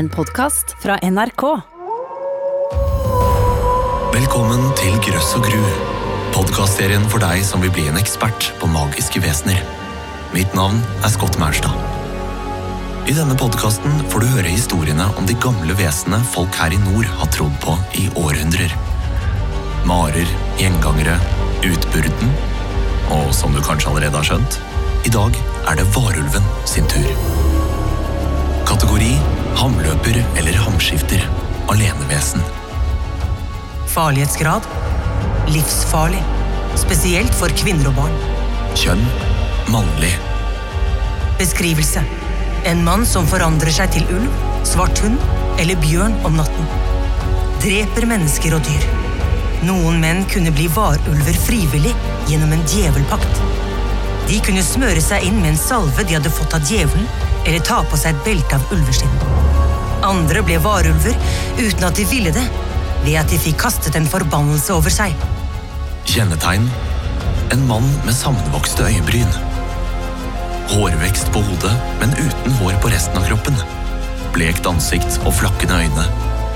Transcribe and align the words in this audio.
En 0.00 0.08
podkast 0.08 0.76
fra 0.80 0.94
NRK. 1.04 1.42
Velkommen 4.14 4.62
til 4.78 4.94
Grøss 5.04 5.34
og 5.36 5.44
gru. 5.44 5.58
Podkastserien 6.32 7.04
for 7.12 7.20
deg 7.20 7.42
som 7.44 7.60
vil 7.60 7.72
bli 7.76 7.84
en 7.90 7.98
ekspert 8.00 8.46
på 8.62 8.70
magiske 8.72 9.20
vesener. 9.20 9.60
Mitt 10.32 10.56
navn 10.56 10.78
er 11.04 11.12
Scott 11.12 11.36
Maurstad. 11.42 11.76
I 13.12 13.16
denne 13.18 13.36
podkasten 13.36 14.00
får 14.08 14.24
du 14.24 14.30
høre 14.38 14.54
historiene 14.54 15.10
om 15.20 15.28
de 15.28 15.36
gamle 15.44 15.76
vesenene 15.76 16.24
folk 16.32 16.56
her 16.62 16.72
i 16.72 16.80
nord 16.86 17.12
har 17.20 17.28
trodd 17.36 17.60
på 17.60 17.76
i 18.00 18.06
århundrer. 18.22 18.72
Marer, 19.90 20.32
gjengangere, 20.62 21.18
utburden 21.60 22.32
og 23.18 23.36
som 23.36 23.52
du 23.52 23.60
kanskje 23.68 23.92
allerede 23.92 24.16
har 24.16 24.32
skjønt, 24.32 24.62
i 25.04 25.12
dag 25.12 25.36
er 25.68 25.76
det 25.76 25.88
varulven 25.92 26.50
sin 26.64 26.88
tur. 26.88 27.12
Kategori 28.64 29.12
hamløper 29.58 30.20
eller 30.38 30.56
hamskifter. 30.66 31.24
Alenevesen. 31.70 32.42
Farlighetsgrad 33.90 34.66
livsfarlig. 35.50 36.22
Spesielt 36.78 37.34
for 37.34 37.50
kvinner 37.58 37.90
og 37.90 37.98
barn. 37.98 38.18
Kjønn 38.78 39.02
mannlig. 39.70 40.14
Beskrivelse 41.40 42.04
en 42.68 42.82
mann 42.84 43.06
som 43.08 43.24
forandrer 43.28 43.72
seg 43.72 43.92
til 43.94 44.08
ulv, 44.12 44.32
svart 44.68 45.00
hund 45.00 45.16
eller 45.60 45.78
bjørn 45.80 46.12
om 46.28 46.36
natten. 46.36 46.66
Dreper 47.62 48.04
mennesker 48.08 48.56
og 48.56 48.64
dyr. 48.66 48.84
Noen 49.64 49.96
menn 50.02 50.26
kunne 50.28 50.52
bli 50.52 50.66
varulver 50.72 51.38
frivillig 51.46 51.94
gjennom 52.28 52.52
en 52.56 52.64
djevelpakt. 52.68 53.40
De 54.30 54.38
kunne 54.46 54.62
smøre 54.62 55.02
seg 55.02 55.26
inn 55.26 55.40
med 55.42 55.52
en 55.54 55.58
salve 55.58 56.04
de 56.06 56.14
hadde 56.14 56.30
fått 56.30 56.54
av 56.54 56.62
djevelen, 56.66 57.08
eller 57.44 57.64
ta 57.66 57.80
på 57.90 57.98
seg 57.98 58.14
et 58.14 58.26
belte 58.28 58.60
av 58.60 58.74
ulveskinn. 58.76 59.16
Andre 60.06 60.44
ble 60.46 60.60
varulver 60.62 61.18
uten 61.58 61.88
at 61.88 61.98
de 61.98 62.06
ville 62.08 62.32
det, 62.34 62.46
ved 63.02 63.18
at 63.18 63.32
de 63.32 63.40
fikk 63.42 63.58
kastet 63.64 63.98
en 63.98 64.08
forbannelse 64.08 64.72
over 64.76 64.94
seg. 64.94 65.18
Kjennetegn 66.06 66.70
en 67.50 67.66
mann 67.66 67.86
med 68.04 68.14
sammenvokste 68.14 68.82
øyebryn. 68.82 69.32
Hårvekst 70.70 71.32
på 71.34 71.42
hodet, 71.42 71.72
men 72.00 72.14
uten 72.14 72.52
hår 72.60 72.76
på 72.82 72.92
resten 72.92 73.18
av 73.18 73.26
kroppen. 73.26 73.56
Blekt 74.34 74.66
ansikt 74.70 75.18
og 75.24 75.34
flakkende 75.34 75.80
øyne. 75.82 76.04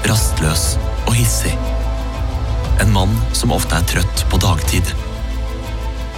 Rastløs 0.07 0.77
og 1.09 1.17
hissig. 1.19 1.57
En 2.83 2.95
mann 2.95 3.19
som 3.35 3.55
ofte 3.57 3.75
er 3.75 3.91
trøtt 3.91 4.25
på 4.31 4.39
dagtid. 4.39 4.95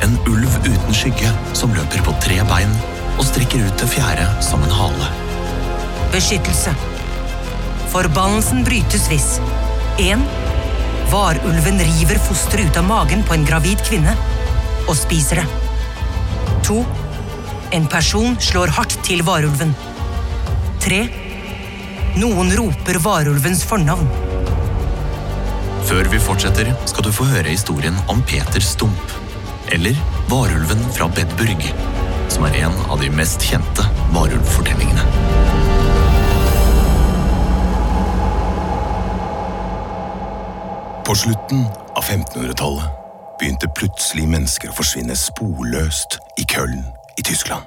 En 0.05 0.19
ulv 0.28 0.58
uten 0.66 0.94
skygge 0.94 1.30
som 1.56 1.72
løper 1.75 2.02
på 2.05 2.14
tre 2.25 2.41
bein 2.50 2.72
og 3.16 3.25
strekker 3.25 3.64
ut 3.64 3.80
det 3.80 3.89
fjerde 3.89 4.27
som 4.44 4.62
en 4.64 4.75
hale. 4.78 5.08
Beskyttelse. 6.12 6.75
Forbannelsen 7.92 8.64
brytes 8.66 9.06
hvis 9.11 9.28
1. 10.03 10.22
Varulven 11.12 11.80
river 11.80 12.20
fosteret 12.20 12.69
ut 12.69 12.80
av 12.80 12.88
magen 12.88 13.25
på 13.25 13.36
en 13.36 13.47
gravid 13.48 13.80
kvinne 13.88 14.12
og 14.86 14.94
spiser 14.98 15.41
det. 15.42 15.47
2. 16.66 16.81
En 17.78 17.86
person 17.91 18.36
slår 18.42 18.75
hardt 18.77 18.98
til 19.06 19.25
varulven. 19.27 19.72
3. 20.84 21.03
Noen 22.20 22.53
roper 22.58 23.00
varulvens 23.03 23.64
fornavn. 23.66 24.08
Før 25.86 26.08
vi 26.10 26.19
fortsetter, 26.22 26.72
skal 26.91 27.06
du 27.06 27.12
få 27.14 27.28
høre 27.31 27.53
historien 27.53 27.97
om 28.10 28.22
Peter 28.27 28.62
Stump. 28.64 29.16
Eller 29.72 29.97
Varulven 30.28 30.92
fra 30.92 31.09
Bedburg, 31.09 31.75
som 32.28 32.45
er 32.45 32.55
en 32.67 32.77
av 32.91 33.00
de 33.00 33.11
mest 33.11 33.42
kjente 33.42 33.83
varulvfortellingene. 34.14 35.03
På 41.06 41.14
slutten 41.14 41.64
av 41.97 42.05
1500-tallet 42.05 43.03
begynte 43.41 43.70
plutselig 43.78 44.27
mennesker 44.31 44.72
å 44.72 44.76
forsvinne 44.78 45.15
sporløst 45.19 46.19
i 46.41 46.47
Köln 46.50 46.82
i 47.19 47.26
Tyskland. 47.26 47.66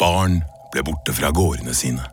Barn 0.00 0.40
ble 0.72 0.84
borte 0.86 1.12
fra 1.16 1.32
gårdene 1.34 1.74
sine, 1.76 2.04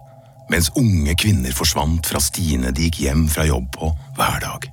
mens 0.51 0.71
unge 0.79 1.15
kvinner 1.19 1.55
forsvant 1.55 2.09
fra 2.09 2.19
stiene 2.23 2.73
de 2.75 2.87
gikk 2.89 3.03
hjem 3.05 3.27
fra 3.31 3.47
jobb 3.47 3.69
på 3.75 3.91
hver 4.17 4.43
dag. 4.43 4.67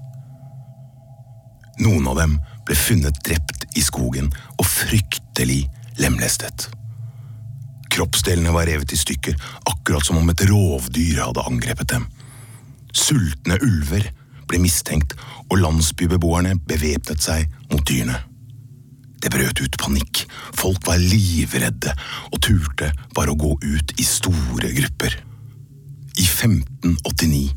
Noen 1.84 2.08
av 2.08 2.18
dem 2.18 2.38
ble 2.66 2.74
funnet 2.78 3.18
drept 3.26 3.65
i 3.76 3.84
skogen 3.84 4.32
og 4.56 4.66
fryktelig 4.66 5.64
lemlestet. 6.00 6.68
Kroppsdelene 7.92 8.52
var 8.52 8.68
revet 8.68 8.92
i 8.92 8.98
stykker, 9.00 9.36
akkurat 9.70 10.04
som 10.04 10.18
om 10.20 10.30
et 10.32 10.44
rovdyr 10.50 11.22
hadde 11.22 11.44
angrepet 11.48 11.94
dem. 11.94 12.06
Sultne 12.96 13.56
ulver 13.62 14.10
ble 14.46 14.60
mistenkt, 14.62 15.14
og 15.50 15.60
landsbybeboerne 15.62 16.56
bevæpnet 16.68 17.22
seg 17.22 17.46
mot 17.70 17.84
dyrene. 17.88 18.18
Det 19.22 19.32
brøt 19.32 19.62
ut 19.62 19.78
panikk, 19.80 20.24
folk 20.54 20.82
var 20.86 21.00
livredde 21.00 21.94
og 22.30 22.40
turte 22.44 22.90
bare 23.16 23.32
å 23.32 23.38
gå 23.40 23.54
ut 23.64 23.94
i 23.96 24.04
store 24.06 24.72
grupper. 24.76 25.16
I 26.16 26.26
1589, 26.26 27.48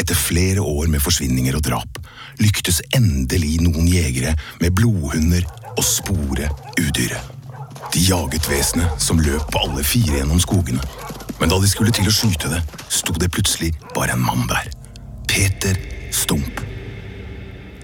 etter 0.00 0.18
flere 0.18 0.64
år 0.64 0.90
med 0.92 1.02
forsvinninger 1.04 1.56
og 1.56 1.64
drap, 1.64 2.03
lyktes 2.40 2.80
endelig 2.96 3.58
noen 3.62 3.86
jegere 3.88 4.34
med 4.60 4.74
blodhunder 4.76 5.44
å 5.78 5.84
spore 5.84 6.50
udyret. 6.80 7.32
De 7.94 8.00
jaget 8.02 8.48
vesenet 8.50 9.02
som 9.02 9.20
løp 9.22 9.50
på 9.52 9.60
alle 9.62 9.84
fire 9.86 10.18
gjennom 10.18 10.40
skogene. 10.42 10.82
Men 11.38 11.50
da 11.50 11.58
de 11.62 11.68
skulle 11.70 11.94
til 11.94 12.08
å 12.08 12.14
skyte 12.14 12.50
det, 12.50 12.62
sto 12.90 13.14
det 13.20 13.30
plutselig 13.34 13.70
bare 13.94 14.16
en 14.16 14.24
mann 14.24 14.48
der. 14.50 14.70
Peter 15.30 15.78
Stump. 16.14 16.62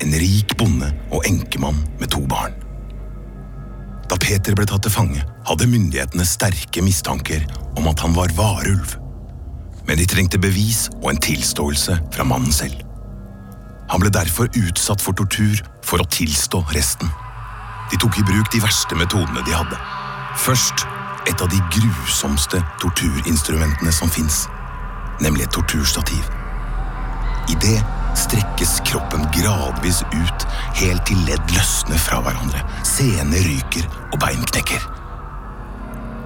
En 0.00 0.16
rik 0.16 0.56
bonde 0.58 0.90
og 1.12 1.26
enkemann 1.28 1.78
med 2.00 2.10
to 2.10 2.24
barn. 2.30 2.56
Da 4.10 4.18
Peter 4.18 4.56
ble 4.58 4.66
tatt 4.66 4.82
til 4.86 4.94
fange, 4.94 5.22
hadde 5.46 5.70
myndighetene 5.70 6.26
sterke 6.26 6.82
mistanker 6.82 7.46
om 7.78 7.86
at 7.90 8.02
han 8.02 8.16
var 8.16 8.34
varulv. 8.34 8.96
Men 9.86 9.98
de 9.98 10.06
trengte 10.10 10.40
bevis 10.42 10.88
og 11.00 11.12
en 11.12 11.22
tilståelse 11.22 12.00
fra 12.14 12.26
mannen 12.26 12.54
selv. 12.54 12.89
Han 13.90 14.02
ble 14.02 14.10
derfor 14.14 14.46
utsatt 14.54 15.02
for 15.02 15.16
tortur 15.18 15.58
for 15.82 16.02
å 16.02 16.08
tilstå 16.14 16.62
resten. 16.76 17.10
De 17.90 17.98
tok 17.98 18.20
i 18.20 18.26
bruk 18.26 18.50
de 18.54 18.62
verste 18.62 18.94
metodene 18.94 19.42
de 19.46 19.54
hadde. 19.54 19.78
Først 20.38 20.86
et 21.28 21.42
av 21.42 21.50
de 21.50 21.58
grusomste 21.74 22.60
torturinstrumentene 22.80 23.92
som 23.92 24.10
fins, 24.12 24.44
nemlig 25.20 25.48
et 25.48 25.56
torturstativ. 25.56 26.22
I 27.50 27.56
det 27.62 27.80
strekkes 28.18 28.78
kroppen 28.86 29.26
gradvis 29.34 30.04
ut, 30.14 30.46
helt 30.78 31.02
til 31.10 31.18
ledd 31.26 31.50
løsner 31.56 31.98
fra 31.98 32.20
hverandre, 32.22 32.62
sener 32.86 33.42
ryker 33.42 33.90
og 34.12 34.20
bein 34.22 34.46
knekker. 34.52 34.86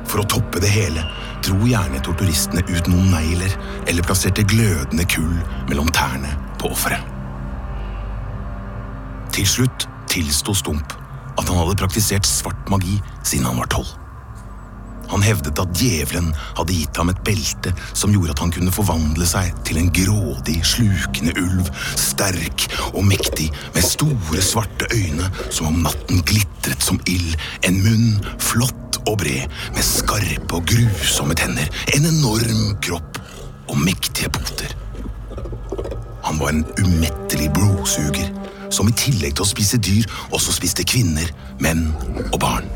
For 0.05 0.21
å 0.21 0.29
toppe 0.29 0.61
det 0.63 0.71
hele 0.71 1.09
dro 1.45 1.65
gjerne 1.65 2.05
torturistene 2.05 2.65
ut 2.69 2.93
noen 2.93 3.09
negler 3.17 3.57
eller 3.89 4.05
plasserte 4.05 4.45
glødende 4.53 5.09
kull 5.09 5.41
mellom 5.73 5.89
tærne 5.97 6.37
på 6.61 6.71
offeret. 6.77 7.14
Til 9.35 9.47
slutt 9.51 9.89
tilsto 10.11 10.55
Stump 10.55 10.95
at 11.35 11.49
han 11.49 11.59
hadde 11.59 11.79
praktisert 11.81 12.27
svart 12.29 12.69
magi 12.71 13.01
siden 13.27 13.49
han 13.49 13.59
var 13.59 13.71
tolv. 13.73 13.89
Han 15.11 15.25
hevdet 15.27 15.59
at 15.61 15.73
djevelen 15.77 16.31
hadde 16.57 16.77
gitt 16.77 16.97
ham 16.97 17.11
et 17.11 17.21
belte 17.27 17.73
som 17.93 18.13
gjorde 18.15 18.33
at 18.37 18.43
han 18.45 18.53
kunne 18.55 18.73
forvandle 18.75 19.27
seg 19.29 19.51
til 19.67 19.81
en 19.81 19.91
grådig, 19.95 20.57
slukende 20.67 21.35
ulv, 21.43 21.69
sterk 21.99 22.69
og 22.93 23.03
mektig, 23.07 23.51
med 23.75 23.85
store, 23.85 24.41
svarte 24.43 24.89
øyne 24.95 25.29
som 25.51 25.69
om 25.73 25.83
natten 25.85 26.23
glitret 26.27 26.83
som 26.83 27.03
ild, 27.11 27.35
en 27.67 27.83
munn 27.85 28.23
flott 28.43 29.01
og 29.05 29.19
bred, 29.21 29.51
med 29.75 29.85
skarpe 29.85 30.57
og 30.57 30.71
grusomme 30.71 31.37
tenner, 31.39 31.69
en 31.95 32.09
enorm 32.09 32.73
kropp 32.87 33.21
og 33.69 33.77
mektige 33.83 34.31
poter. 34.33 34.73
Han 36.25 36.41
var 36.41 36.55
en 36.55 36.65
umettelig 36.81 37.51
blodsuger, 37.53 38.31
som 38.75 38.91
i 38.91 38.97
tillegg 38.99 39.37
til 39.37 39.47
å 39.47 39.49
spise 39.49 39.79
dyr 39.79 40.07
også 40.35 40.57
spiste 40.57 40.85
kvinner, 40.89 41.31
menn 41.63 41.87
og 42.33 42.39
barn. 42.43 42.67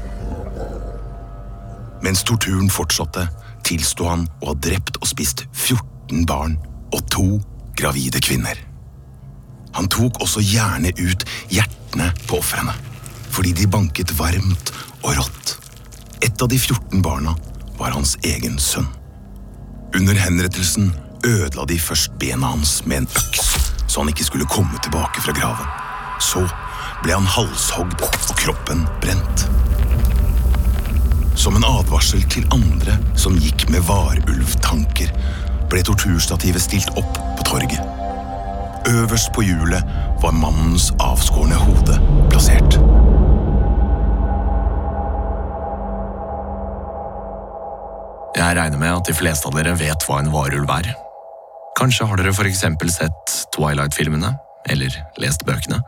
Mens 2.04 2.22
torturen 2.26 2.70
fortsatte, 2.70 3.26
tilsto 3.66 4.06
han 4.08 4.26
å 4.40 4.52
ha 4.52 4.58
drept 4.62 5.00
og 5.02 5.10
spist 5.10 5.44
14 5.50 6.24
barn 6.28 6.56
og 6.94 7.02
to 7.12 7.26
gravide 7.78 8.22
kvinner. 8.24 8.58
Han 9.76 9.90
tok 9.92 10.20
også 10.22 10.42
gjerne 10.42 10.94
ut 10.98 11.26
hjertene 11.52 12.12
på 12.28 12.38
ofrene, 12.38 12.74
fordi 13.34 13.52
de 13.58 13.66
banket 13.70 14.14
varmt 14.18 14.72
og 15.02 15.18
rått. 15.18 15.56
Et 16.22 16.42
av 16.42 16.48
de 16.50 16.58
14 16.58 17.02
barna 17.04 17.34
var 17.78 17.94
hans 17.94 18.16
egen 18.26 18.58
sønn. 18.62 18.88
Under 19.94 20.16
henrettelsen 20.18 20.90
ødela 21.26 21.66
de 21.68 21.78
først 21.80 22.14
bena 22.20 22.54
hans 22.54 22.80
med 22.86 23.02
en 23.04 23.10
øks, 23.20 23.52
så 23.86 24.00
han 24.02 24.10
ikke 24.12 24.26
skulle 24.26 24.50
komme 24.50 24.80
tilbake 24.82 25.22
fra 25.24 25.34
graven. 25.36 25.87
Så 26.18 26.42
ble 27.04 27.14
han 27.14 27.28
halshogd 27.30 28.02
og 28.02 28.34
kroppen 28.38 28.84
brent. 29.02 29.46
Som 31.38 31.56
en 31.56 31.66
advarsel 31.66 32.24
til 32.32 32.46
andre 32.54 32.96
som 33.18 33.36
gikk 33.38 33.68
med 33.70 33.84
varulvtanker, 33.86 35.12
ble 35.70 35.82
torturstativet 35.86 36.64
stilt 36.64 36.90
opp 36.98 37.20
på 37.38 37.46
torget. 37.46 37.82
Øverst 38.88 39.30
på 39.36 39.44
hjulet 39.46 39.84
var 40.22 40.34
mannens 40.34 40.90
avskårne 40.98 41.58
hode 41.60 41.98
plassert. 42.32 42.78
Jeg 48.38 48.56
regner 48.56 48.78
med 48.78 48.96
at 48.96 49.06
de 49.06 49.14
fleste 49.14 49.50
av 49.50 49.54
dere 49.58 49.76
vet 49.78 50.04
hva 50.08 50.20
en 50.22 50.32
varulv 50.32 50.70
er. 50.72 50.92
Kanskje 51.78 52.06
har 52.10 52.18
dere 52.18 52.34
eksempel 52.48 52.90
sett 52.90 53.34
Twilight-filmene, 53.54 54.34
eller 54.68 54.94
lest 55.20 55.44
bøkene. 55.48 55.80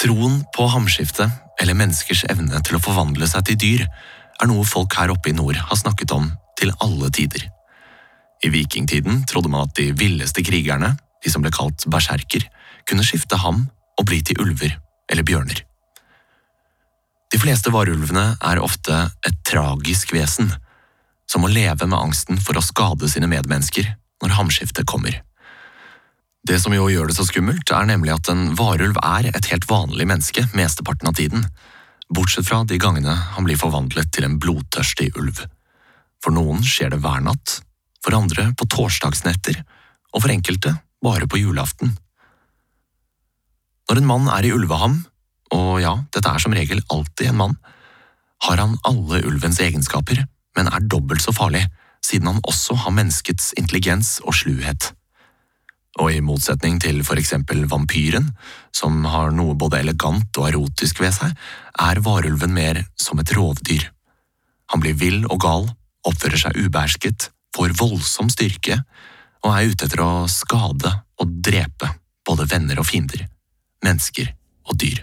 Troen 0.00 0.40
på 0.56 0.66
hamskifte, 0.72 1.28
eller 1.60 1.76
menneskers 1.76 2.24
evne 2.32 2.62
til 2.64 2.78
å 2.78 2.82
forvandle 2.82 3.28
seg 3.28 3.44
til 3.48 3.60
dyr, 3.60 3.86
er 4.40 4.48
noe 4.48 4.64
folk 4.64 4.94
her 4.96 5.12
oppe 5.12 5.32
i 5.32 5.36
nord 5.36 5.58
har 5.60 5.76
snakket 5.76 6.14
om 6.16 6.30
til 6.60 6.72
alle 6.80 7.10
tider. 7.12 7.44
I 8.40 8.48
vikingtiden 8.48 9.26
trodde 9.28 9.52
man 9.52 9.68
at 9.68 9.76
de 9.76 9.90
villeste 9.92 10.44
krigerne, 10.44 10.94
de 11.20 11.32
som 11.32 11.44
ble 11.44 11.52
kalt 11.52 11.84
berserker, 11.92 12.46
kunne 12.88 13.04
skifte 13.04 13.36
ham 13.42 13.66
og 14.00 14.06
bli 14.08 14.22
til 14.24 14.40
ulver 14.40 14.72
eller 15.12 15.26
bjørner. 15.26 15.60
De 17.30 17.38
fleste 17.38 17.70
varulvene 17.70 18.32
er 18.40 18.62
ofte 18.64 18.96
et 19.26 19.36
tragisk 19.46 20.14
vesen, 20.16 20.48
som 21.30 21.44
må 21.44 21.50
leve 21.52 21.86
med 21.86 21.98
angsten 21.98 22.40
for 22.42 22.58
å 22.58 22.64
skade 22.64 23.10
sine 23.12 23.28
medmennesker 23.30 23.92
når 24.22 24.34
hamskiftet 24.38 24.88
kommer. 24.88 25.20
Det 26.48 26.56
som 26.60 26.72
jo 26.72 26.88
gjør 26.88 27.10
det 27.10 27.16
så 27.18 27.26
skummelt, 27.28 27.68
er 27.70 27.88
nemlig 27.88 28.14
at 28.14 28.30
en 28.32 28.54
varulv 28.56 28.96
er 29.04 29.28
et 29.28 29.48
helt 29.52 29.66
vanlig 29.68 30.06
menneske 30.08 30.46
mesteparten 30.56 31.10
av 31.10 31.18
tiden, 31.18 31.44
bortsett 32.10 32.48
fra 32.48 32.62
de 32.64 32.78
gangene 32.80 33.12
han 33.36 33.46
blir 33.46 33.60
forvandlet 33.60 34.08
til 34.14 34.26
en 34.26 34.38
blodtørstig 34.40 35.10
ulv. 35.20 35.42
For 36.24 36.34
noen 36.34 36.64
skjer 36.66 36.94
det 36.94 37.00
hver 37.04 37.20
natt, 37.24 37.60
for 38.00 38.16
andre 38.16 38.50
på 38.56 38.68
torsdagsnetter, 38.72 39.60
og 40.14 40.24
for 40.24 40.32
enkelte 40.32 40.74
bare 41.04 41.28
på 41.30 41.40
julaften. 41.40 41.92
Når 43.90 44.00
en 44.00 44.08
mann 44.08 44.28
er 44.32 44.46
i 44.46 44.52
ulveham, 44.54 45.00
og 45.54 45.80
ja, 45.82 45.96
dette 46.14 46.30
er 46.30 46.42
som 46.42 46.54
regel 46.56 46.80
alltid 46.88 47.30
en 47.30 47.40
mann, 47.40 47.56
har 48.46 48.62
han 48.62 48.78
alle 48.88 49.20
ulvens 49.28 49.60
egenskaper, 49.60 50.24
men 50.56 50.70
er 50.72 50.88
dobbelt 50.88 51.22
så 51.22 51.34
farlig, 51.36 51.66
siden 52.04 52.30
han 52.30 52.40
også 52.48 52.78
har 52.84 52.96
menneskets 52.96 53.52
intelligens 53.60 54.18
og 54.24 54.34
sluhet. 54.38 54.92
Og 55.98 56.12
i 56.14 56.20
motsetning 56.22 56.78
til 56.82 57.00
for 57.06 57.18
eksempel 57.18 57.64
vampyren, 57.70 58.28
som 58.70 59.02
har 59.10 59.32
noe 59.34 59.56
både 59.58 59.80
elegant 59.82 60.38
og 60.38 60.46
erotisk 60.46 61.02
ved 61.02 61.16
seg, 61.16 61.34
er 61.82 62.02
varulven 62.04 62.54
mer 62.54 62.84
som 63.00 63.18
et 63.18 63.32
rovdyr. 63.34 63.88
Han 64.70 64.84
blir 64.84 64.94
vill 64.94 65.24
og 65.26 65.40
gal, 65.42 65.66
oppfører 66.06 66.44
seg 66.44 66.60
ubehersket, 66.60 67.30
får 67.56 67.74
voldsom 67.80 68.30
styrke 68.30 68.78
og 69.42 69.50
er 69.50 69.72
ute 69.72 69.88
etter 69.88 70.02
å 70.04 70.28
skade 70.30 70.92
og 71.20 71.38
drepe 71.42 71.90
både 72.28 72.46
venner 72.50 72.78
og 72.78 72.86
fiender, 72.86 73.24
mennesker 73.84 74.30
og 74.68 74.78
dyr. 74.78 75.02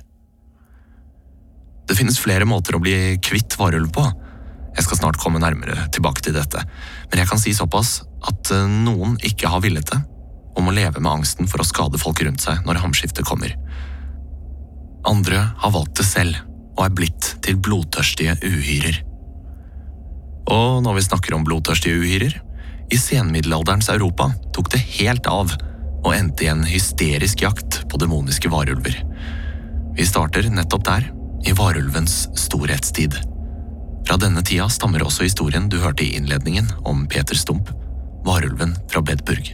Det 1.87 1.95
finnes 1.95 2.19
flere 2.19 2.47
måter 2.47 2.75
å 2.75 2.83
bli 2.83 3.17
kvitt 3.23 3.55
varulv 3.59 3.91
på. 3.95 4.03
Jeg 4.77 4.85
skal 4.85 4.99
snart 4.99 5.19
komme 5.19 5.41
nærmere 5.41 5.87
tilbake 5.91 6.23
til 6.23 6.35
dette, 6.35 6.61
men 7.09 7.21
jeg 7.21 7.29
kan 7.29 7.41
si 7.41 7.53
såpass 7.55 8.01
at 8.27 8.51
eh, 8.53 8.67
noen 8.85 9.15
ikke 9.25 9.49
har 9.49 9.63
villet 9.63 9.87
det, 9.89 9.99
og 10.57 10.67
å 10.67 10.73
leve 10.73 10.99
med 10.99 11.11
angsten 11.11 11.49
for 11.49 11.61
å 11.61 11.67
skade 11.67 11.99
folk 12.01 12.23
rundt 12.25 12.43
seg 12.43 12.65
når 12.65 12.81
hamskiftet 12.81 13.27
kommer. 13.27 13.53
Andre 15.07 15.43
har 15.61 15.73
valgt 15.75 15.99
det 15.99 16.07
selv 16.07 16.41
og 16.77 16.83
er 16.85 16.95
blitt 16.97 17.29
til 17.45 17.59
blodtørstige 17.61 18.35
uhyrer. 18.43 18.99
Og 20.51 20.83
når 20.83 20.97
vi 20.97 21.05
snakker 21.07 21.35
om 21.35 21.45
blodtørstige 21.47 22.01
uhyrer, 22.01 22.35
i 22.87 22.97
senmiddelalderens 22.99 23.89
Europa 23.91 24.29
tok 24.55 24.71
det 24.73 24.83
helt 24.97 25.27
av 25.27 25.51
og 26.05 26.13
endte 26.15 26.45
i 26.45 26.51
en 26.51 26.63
hysterisk 26.67 27.41
jakt 27.43 27.81
på 27.91 27.99
demoniske 27.99 28.49
varulver. 28.51 28.99
Vi 29.97 30.05
starter 30.07 30.47
nettopp 30.53 30.85
der, 30.87 31.09
i 31.47 31.53
varulvens 31.55 32.25
storhetstid. 32.39 33.15
Fra 34.07 34.17
denne 34.19 34.43
tida 34.45 34.69
stammer 34.71 35.03
også 35.05 35.27
historien 35.27 35.67
du 35.71 35.77
hørte 35.83 36.05
i 36.05 36.13
innledningen 36.17 36.69
om 36.87 37.05
Peter 37.11 37.37
Stump, 37.37 37.71
varulven 38.27 38.75
fra 38.91 39.03
Bedburg. 39.03 39.46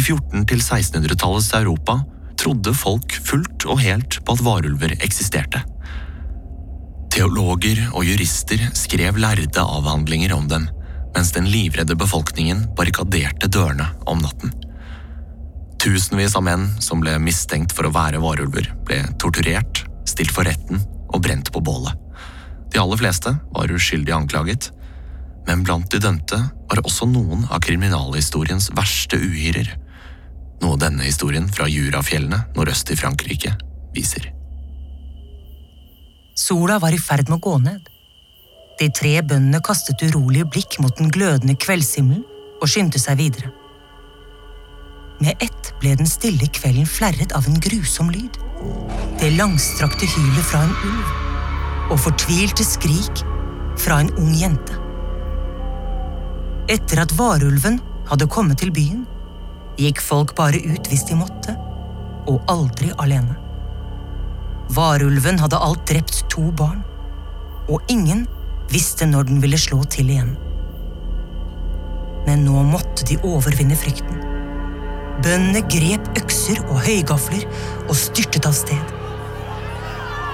I 0.00 0.02
1400- 0.02 0.46
til 0.48 0.60
1600-tallets 0.62 1.50
Europa 1.58 1.98
trodde 2.40 2.72
folk 2.72 3.12
fullt 3.26 3.66
og 3.68 3.82
helt 3.82 4.16
på 4.24 4.32
at 4.32 4.42
varulver 4.46 4.94
eksisterte. 5.04 5.60
Teologer 7.12 7.82
og 7.90 8.06
jurister 8.08 8.62
skrev 8.78 9.18
lærde 9.20 9.60
avhandlinger 9.60 10.32
om 10.32 10.46
dem, 10.48 10.64
mens 11.12 11.34
den 11.36 11.50
livredde 11.52 11.98
befolkningen 12.00 12.62
barrikaderte 12.78 13.50
dørene 13.52 13.90
om 14.08 14.22
natten. 14.24 14.54
Tusenvis 15.82 16.38
av 16.38 16.46
menn 16.48 16.64
som 16.80 17.02
ble 17.04 17.18
mistenkt 17.20 17.76
for 17.76 17.88
å 17.88 17.92
være 17.92 18.22
varulver, 18.24 18.70
ble 18.88 19.02
torturert, 19.20 19.82
stilt 20.08 20.32
for 20.32 20.48
retten 20.48 20.80
og 21.10 21.20
brent 21.26 21.52
på 21.52 21.60
bålet. 21.60 21.92
De 22.72 22.80
aller 22.80 23.02
fleste 23.02 23.34
var 23.52 23.76
uskyldig 23.76 24.16
anklaget, 24.16 24.70
men 25.44 25.66
blant 25.66 25.92
de 25.92 26.00
dømte 26.00 26.40
var 26.40 26.84
også 26.86 27.10
noen 27.10 27.44
av 27.50 27.60
kriminalhistoriens 27.66 28.70
verste 28.78 29.20
uhyrer, 29.20 29.74
noe 30.62 30.78
denne 30.80 31.06
historien 31.06 31.48
fra 31.50 31.68
Jurafjellene 31.70 32.42
nordøst 32.56 32.92
i 32.92 32.98
Frankrike 32.98 33.54
viser. 33.94 34.30
Sola 36.36 36.78
var 36.80 36.94
i 36.94 37.00
ferd 37.00 37.28
med 37.28 37.38
å 37.38 37.44
gå 37.44 37.56
ned. 37.62 37.88
De 38.80 38.88
tre 38.96 39.18
bøndene 39.20 39.60
kastet 39.64 40.00
urolige 40.08 40.48
blikk 40.48 40.78
mot 40.80 40.94
den 40.96 41.10
glødende 41.12 41.56
kveldshimmelen 41.60 42.24
og 42.60 42.68
skyndte 42.70 43.00
seg 43.02 43.18
videre. 43.20 43.50
Med 45.20 45.36
ett 45.44 45.72
ble 45.82 45.92
den 46.00 46.08
stille 46.08 46.48
kvelden 46.56 46.88
flerret 46.88 47.34
av 47.36 47.44
en 47.48 47.60
grusom 47.60 48.08
lyd. 48.12 48.38
Det 49.20 49.32
langstrakte 49.36 50.08
hylet 50.08 50.46
fra 50.48 50.62
en 50.64 50.76
ulv 50.88 51.90
og 51.90 51.98
fortvilte 52.06 52.64
skrik 52.64 53.24
fra 53.80 54.00
en 54.00 54.12
ung 54.20 54.32
jente. 54.36 54.76
Etter 56.70 57.02
at 57.02 57.12
varulven 57.18 57.80
hadde 58.08 58.30
kommet 58.30 58.62
til 58.62 58.72
byen, 58.72 59.04
gikk 59.80 60.00
folk 60.04 60.34
bare 60.38 60.60
ut 60.60 60.90
hvis 60.90 61.06
de 61.08 61.16
måtte, 61.18 61.54
og 62.30 62.44
aldri 62.52 62.90
alene. 63.00 63.36
Varulven 64.70 65.40
hadde 65.42 65.58
alt 65.58 65.86
drept 65.88 66.22
to 66.30 66.50
barn, 66.56 66.82
og 67.70 67.82
ingen 67.90 68.26
visste 68.70 69.06
når 69.08 69.26
den 69.30 69.40
ville 69.42 69.58
slå 69.58 69.82
til 69.90 70.12
igjen. 70.12 70.36
Men 72.26 72.44
nå 72.46 72.62
måtte 72.68 73.06
de 73.08 73.18
overvinne 73.26 73.78
frykten. 73.78 74.20
Bøndene 75.20 75.62
grep 75.68 76.06
økser 76.20 76.60
og 76.68 76.80
høygafler 76.86 77.44
og 77.88 77.96
styrtet 77.98 78.46
av 78.48 78.54
sted. 78.56 78.94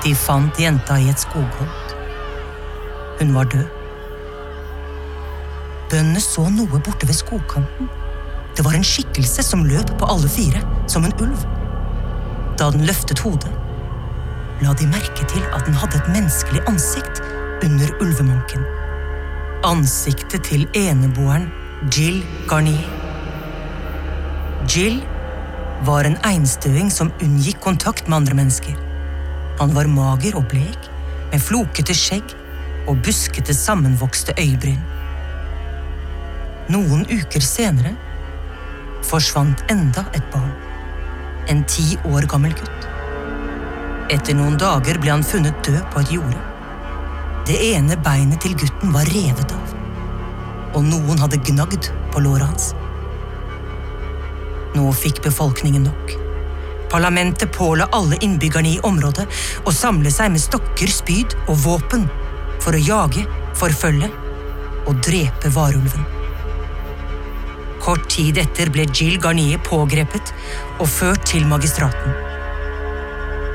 De 0.04 0.12
fant 0.14 0.61
jenta 0.61 0.99
i 1.00 1.09
et 1.11 1.23
skogholt. 1.23 1.94
Hun 3.18 3.32
var 3.35 3.49
død. 3.50 3.66
Bøndene 5.90 6.23
så 6.23 6.44
noe 6.52 6.82
borte 6.82 7.09
ved 7.09 7.16
skogkanten. 7.16 7.88
Det 8.56 8.64
var 8.64 8.75
en 8.75 8.84
skikkelse 8.84 9.42
som 9.44 9.66
løp 9.68 9.90
på 10.00 10.06
alle 10.08 10.28
fire, 10.32 10.62
som 10.88 11.04
en 11.04 11.12
ulv. 11.20 11.42
Da 12.56 12.70
den 12.72 12.86
løftet 12.88 13.20
hodet, 13.20 13.52
la 14.64 14.72
de 14.72 14.86
merke 14.88 15.26
til 15.28 15.44
at 15.52 15.66
den 15.66 15.76
hadde 15.76 15.98
et 16.00 16.08
menneskelig 16.14 16.62
ansikt 16.70 17.20
under 17.64 17.92
ulvemanken. 18.00 18.64
Ansiktet 19.64 20.48
til 20.48 20.64
eneboeren 20.72 21.50
Jill 21.92 22.22
Garnier. 22.48 22.88
Jill 24.72 25.02
var 25.84 26.08
en 26.08 26.16
einstøing 26.25 26.88
som 26.90 27.12
unngikk 27.20 27.60
kontakt 27.60 28.08
med 28.08 28.22
andre 28.22 28.40
mennesker. 28.40 28.72
Han 29.60 29.76
var 29.76 29.92
mager 29.92 30.40
og 30.40 30.48
blek, 30.48 30.88
med 31.28 31.44
flokete 31.44 31.92
skjegg 31.96 32.32
og 32.88 33.04
buskete 33.04 33.52
sammenvokste 33.54 34.32
øyebryn. 34.40 34.80
Noen 36.72 37.04
uker 37.12 37.44
senere 37.44 37.92
forsvant 39.06 39.62
enda 39.70 40.04
et 40.14 40.26
barn. 40.32 40.52
En 41.50 41.62
ti 41.70 41.94
år 42.10 42.26
gammel 42.30 42.54
gutt. 42.58 42.88
Etter 44.10 44.36
noen 44.38 44.58
dager 44.58 44.98
ble 45.02 45.12
han 45.14 45.26
funnet 45.26 45.62
død 45.66 45.82
på 45.92 46.02
et 46.02 46.12
jorde. 46.16 46.42
Det 47.46 47.56
ene 47.72 47.98
beinet 48.02 48.42
til 48.42 48.56
gutten 48.58 48.94
var 48.94 49.06
revet 49.14 49.54
av, 49.54 49.75
og 50.75 50.82
noen 50.86 51.22
hadde 51.22 51.42
gnagd 51.46 51.90
på 52.14 52.22
låret 52.25 52.46
hans. 52.48 52.72
Nå 54.75 54.90
fikk 54.94 55.22
befolkningen 55.25 55.86
nok. 55.86 56.16
Parlamentet 56.90 57.54
påla 57.54 57.88
alle 57.94 58.18
innbyggerne 58.22 58.76
i 58.76 58.82
området 58.86 59.26
å 59.66 59.75
samle 59.75 60.10
seg 60.14 60.34
med 60.34 60.42
stokker, 60.42 60.90
spyd 60.90 61.38
og 61.46 61.58
våpen 61.64 62.06
for 62.62 62.75
å 62.75 62.82
jage, 62.82 63.26
forfølge 63.58 64.10
og 64.86 65.02
drepe 65.06 65.50
varulven. 65.54 66.15
Kort 67.87 68.09
tid 68.11 68.38
etter 68.43 68.66
ble 68.75 68.83
Jill 68.90 69.21
Garnier 69.23 69.61
pågrepet 69.62 70.33
og 70.83 70.88
ført 70.90 71.23
til 71.31 71.45
magistraten. 71.47 72.16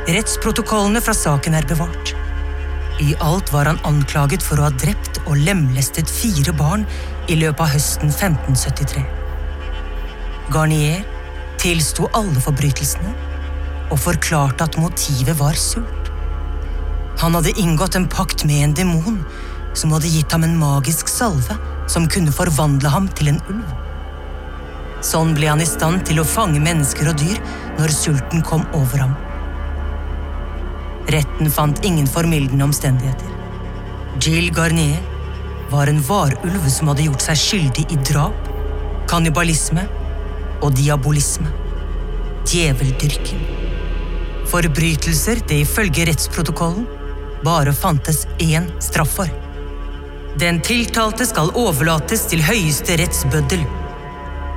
Rettsprotokollene 0.08 1.02
fra 1.04 1.16
saken 1.16 1.58
er 1.60 1.68
bevart. 1.68 2.14
I 3.04 3.12
alt 3.26 3.52
var 3.52 3.68
han 3.68 3.82
anklaget 3.88 4.46
for 4.46 4.62
å 4.62 4.70
ha 4.70 4.72
drept 4.72 5.20
og 5.26 5.36
lemlestet 5.36 6.08
fire 6.08 6.56
barn 6.56 6.88
i 7.28 7.36
løpet 7.42 7.66
av 7.66 7.74
høsten 7.74 8.14
1573. 8.14 9.04
Garnier 10.56 11.04
tilsto 11.60 12.08
alle 12.16 12.40
forbrytelsene 12.48 13.12
og 13.92 14.00
forklarte 14.00 14.64
at 14.64 14.80
motivet 14.80 15.36
var 15.44 15.60
sult. 15.60 16.12
Han 17.20 17.36
hadde 17.36 17.58
inngått 17.60 18.00
en 18.00 18.08
pakt 18.08 18.48
med 18.48 18.64
en 18.64 18.80
demon 18.80 19.22
som 19.76 19.92
hadde 19.92 20.16
gitt 20.16 20.32
ham 20.32 20.48
en 20.48 20.60
magisk 20.64 21.12
salve 21.12 21.60
som 21.92 22.08
kunne 22.08 22.32
forvandle 22.32 22.96
ham 22.96 23.12
til 23.12 23.36
en 23.36 23.44
ulv. 23.52 23.91
Sånn 25.02 25.34
ble 25.34 25.50
han 25.50 25.62
i 25.62 25.66
stand 25.66 26.04
til 26.06 26.22
å 26.22 26.28
fange 26.28 26.62
mennesker 26.62 27.10
og 27.10 27.18
dyr 27.18 27.40
når 27.80 27.94
sulten 27.96 28.44
kom 28.46 28.66
over 28.78 29.02
ham. 29.02 29.16
Retten 31.12 31.50
fant 31.52 31.82
ingen 31.86 32.08
formildende 32.08 32.68
omstendigheter. 32.68 33.32
Jill 34.22 34.52
Garnier 34.54 35.02
var 35.72 35.90
en 35.90 36.02
varulv 36.06 36.70
som 36.70 36.92
hadde 36.92 37.08
gjort 37.08 37.26
seg 37.26 37.40
skyldig 37.40 37.88
i 37.90 37.98
drap, 38.12 38.48
kannibalisme 39.10 39.88
og 40.62 40.76
diabolisme. 40.78 41.50
Djeveldyrken. 42.46 43.42
Forbrytelser 44.52 45.42
det 45.48 45.62
ifølge 45.64 46.06
rettsprotokollen 46.10 46.86
bare 47.46 47.74
fantes 47.74 48.28
én 48.38 48.70
straff 48.84 49.16
for. 49.18 49.32
Den 50.40 50.62
tiltalte 50.64 51.26
skal 51.28 51.50
overlates 51.58 52.28
til 52.32 52.44
høyeste 52.46 53.00
rettsbøddel. 53.02 53.66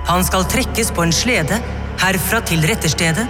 Han 0.05 0.25
skal 0.25 0.45
trekkes 0.45 0.91
på 0.93 1.05
en 1.07 1.15
slede 1.17 1.59
herfra 2.03 2.43
til 2.45 2.65
retterstedet, 2.69 3.25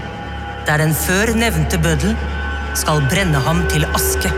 der 0.66 0.81
den 0.83 0.95
før 0.97 1.31
nevnte 1.38 1.78
bøddel 1.78 2.16
skal 2.75 3.04
brenne 3.11 3.38
ham 3.45 3.61
til 3.71 3.87
aske. 3.95 4.33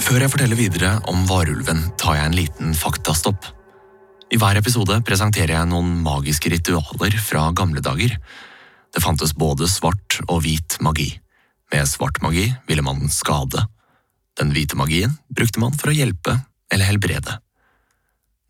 Før 0.00 0.26
jeg 0.26 0.32
forteller 0.32 0.58
videre 0.58 0.92
om 1.08 1.22
varulven, 1.28 1.86
tar 1.96 2.18
jeg 2.18 2.28
en 2.28 2.36
liten 2.36 2.76
faktastopp. 2.76 3.48
I 4.30 4.38
hver 4.38 4.58
episode 4.60 4.98
presenterer 5.06 5.54
jeg 5.54 5.70
noen 5.70 6.02
magiske 6.04 6.52
ritualer 6.52 7.16
fra 7.22 7.48
gamle 7.56 7.80
dager. 7.82 8.12
Det 8.90 9.02
fantes 9.02 9.32
både 9.38 9.70
svart 9.70 10.18
og 10.26 10.42
hvit 10.44 10.76
magi. 10.84 11.08
Med 11.72 11.88
svart 11.88 12.20
magi 12.22 12.50
ville 12.68 12.84
man 12.84 13.08
skade. 13.08 13.64
Den 14.38 14.52
hvite 14.52 14.76
magien 14.78 15.16
brukte 15.30 15.62
man 15.62 15.74
for 15.78 15.92
å 15.92 15.96
hjelpe 15.96 16.36
eller 16.72 16.84
helbrede. 16.84 17.38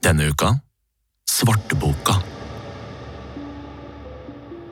Denne 0.05 0.31
uka 0.33 0.55
Svarteboka. 1.31 2.17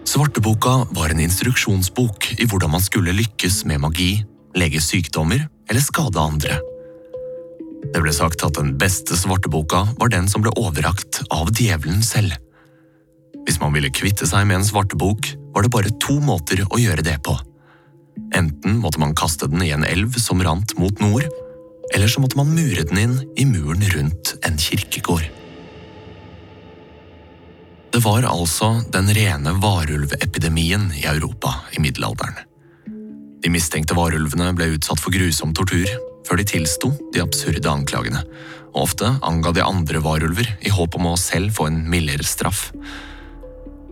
Svarteboka 0.08 0.86
var 0.90 1.12
en 1.12 1.20
instruksjonsbok 1.20 2.32
i 2.38 2.46
hvordan 2.48 2.72
man 2.72 2.82
skulle 2.82 3.14
lykkes 3.14 3.62
med 3.68 3.80
magi, 3.84 4.24
lege 4.56 4.80
sykdommer 4.82 5.44
eller 5.68 5.84
skade 5.84 6.20
andre. 6.20 6.58
Det 7.92 8.02
ble 8.02 8.12
sagt 8.12 8.42
at 8.44 8.58
den 8.58 8.74
beste 8.80 9.16
svarteboka 9.16 9.84
var 10.00 10.12
den 10.12 10.28
som 10.28 10.42
ble 10.44 10.52
overrakt 10.60 11.22
av 11.32 11.52
djevelen 11.54 12.02
selv. 12.04 12.34
Hvis 13.46 13.60
man 13.62 13.72
ville 13.76 13.92
kvitte 13.94 14.26
seg 14.28 14.48
med 14.48 14.58
en 14.58 14.66
svartebok, 14.66 15.30
var 15.54 15.64
det 15.64 15.72
bare 15.72 15.94
to 16.02 16.18
måter 16.20 16.64
å 16.68 16.80
gjøre 16.80 17.04
det 17.06 17.16
på. 17.24 17.36
Enten 18.36 18.80
måtte 18.82 19.00
man 19.00 19.16
kaste 19.16 19.48
den 19.48 19.62
i 19.64 19.70
en 19.72 19.86
elv 19.88 20.18
som 20.20 20.42
rant 20.44 20.74
mot 20.80 21.00
nord, 21.00 21.24
eller 21.94 22.08
så 22.08 22.20
måtte 22.20 22.38
man 22.38 22.52
mure 22.54 22.84
den 22.88 22.98
inn 23.00 23.18
i 23.36 23.46
muren 23.48 23.84
rundt 23.94 24.34
en 24.46 24.58
kirkegård. 24.60 25.26
Det 27.92 28.02
var 28.04 28.26
altså 28.28 28.82
den 28.92 29.08
rene 29.16 29.54
varulvepidemien 29.62 30.90
i 31.00 31.06
Europa 31.08 31.54
i 31.72 31.80
middelalderen. 31.80 32.36
De 33.42 33.50
mistenkte 33.50 33.96
varulvene 33.96 34.52
ble 34.54 34.74
utsatt 34.74 35.00
for 35.00 35.14
grusom 35.14 35.54
tortur 35.56 35.88
før 36.28 36.40
de 36.40 36.44
tilsto 36.46 36.90
de 37.14 37.22
absurde 37.24 37.70
anklagene, 37.70 38.20
og 38.74 38.82
ofte 38.84 39.08
anga 39.24 39.54
de 39.56 39.64
andre 39.64 40.02
varulver 40.04 40.50
i 40.60 40.72
håp 40.74 40.98
om 40.98 41.08
å 41.12 41.18
selv 41.18 41.54
få 41.56 41.70
en 41.70 41.80
mildere 41.88 42.26
straff. 42.26 42.68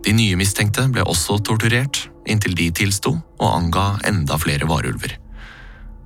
De 0.05 0.13
nye 0.15 0.37
mistenkte 0.39 0.85
ble 0.93 1.03
også 1.03 1.41
torturert, 1.47 2.05
inntil 2.29 2.55
de 2.59 2.69
tilsto 2.75 3.17
og 3.17 3.49
anga 3.49 3.87
enda 4.07 4.37
flere 4.39 4.69
varulver. 4.69 5.17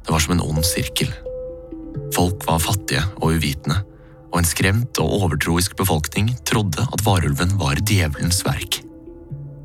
Det 0.00 0.14
var 0.14 0.22
som 0.22 0.36
en 0.36 0.46
ond 0.46 0.64
sirkel. 0.64 1.10
Folk 2.14 2.44
var 2.48 2.62
fattige 2.62 3.02
og 3.20 3.36
uvitende, 3.36 3.80
og 4.30 4.40
en 4.40 4.48
skremt 4.48 5.00
og 5.02 5.16
overtroisk 5.24 5.76
befolkning 5.78 6.30
trodde 6.48 6.84
at 6.84 7.04
varulven 7.06 7.56
var 7.60 7.80
djevelens 7.82 8.42
verk. 8.46 8.80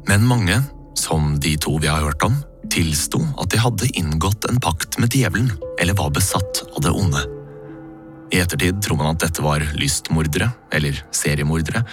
Men 0.10 0.26
mange, 0.30 0.58
som 0.98 1.36
de 1.42 1.56
to 1.62 1.78
vi 1.82 1.90
har 1.90 2.04
hørt 2.06 2.24
om, 2.26 2.38
tilsto 2.72 3.22
at 3.42 3.52
de 3.54 3.62
hadde 3.62 3.92
inngått 3.98 4.48
en 4.50 4.60
pakt 4.62 4.98
med 5.02 5.14
djevelen 5.14 5.52
eller 5.82 5.98
var 5.98 6.14
besatt 6.16 6.64
av 6.74 6.82
det 6.86 6.94
onde. 6.94 7.22
I 8.34 8.42
ettertid 8.42 8.82
tror 8.84 9.00
man 9.00 9.14
at 9.14 9.22
dette 9.22 9.44
var 9.46 9.64
lystmordere, 9.78 10.50
eller 10.74 10.98
seriemordere, 11.14 11.84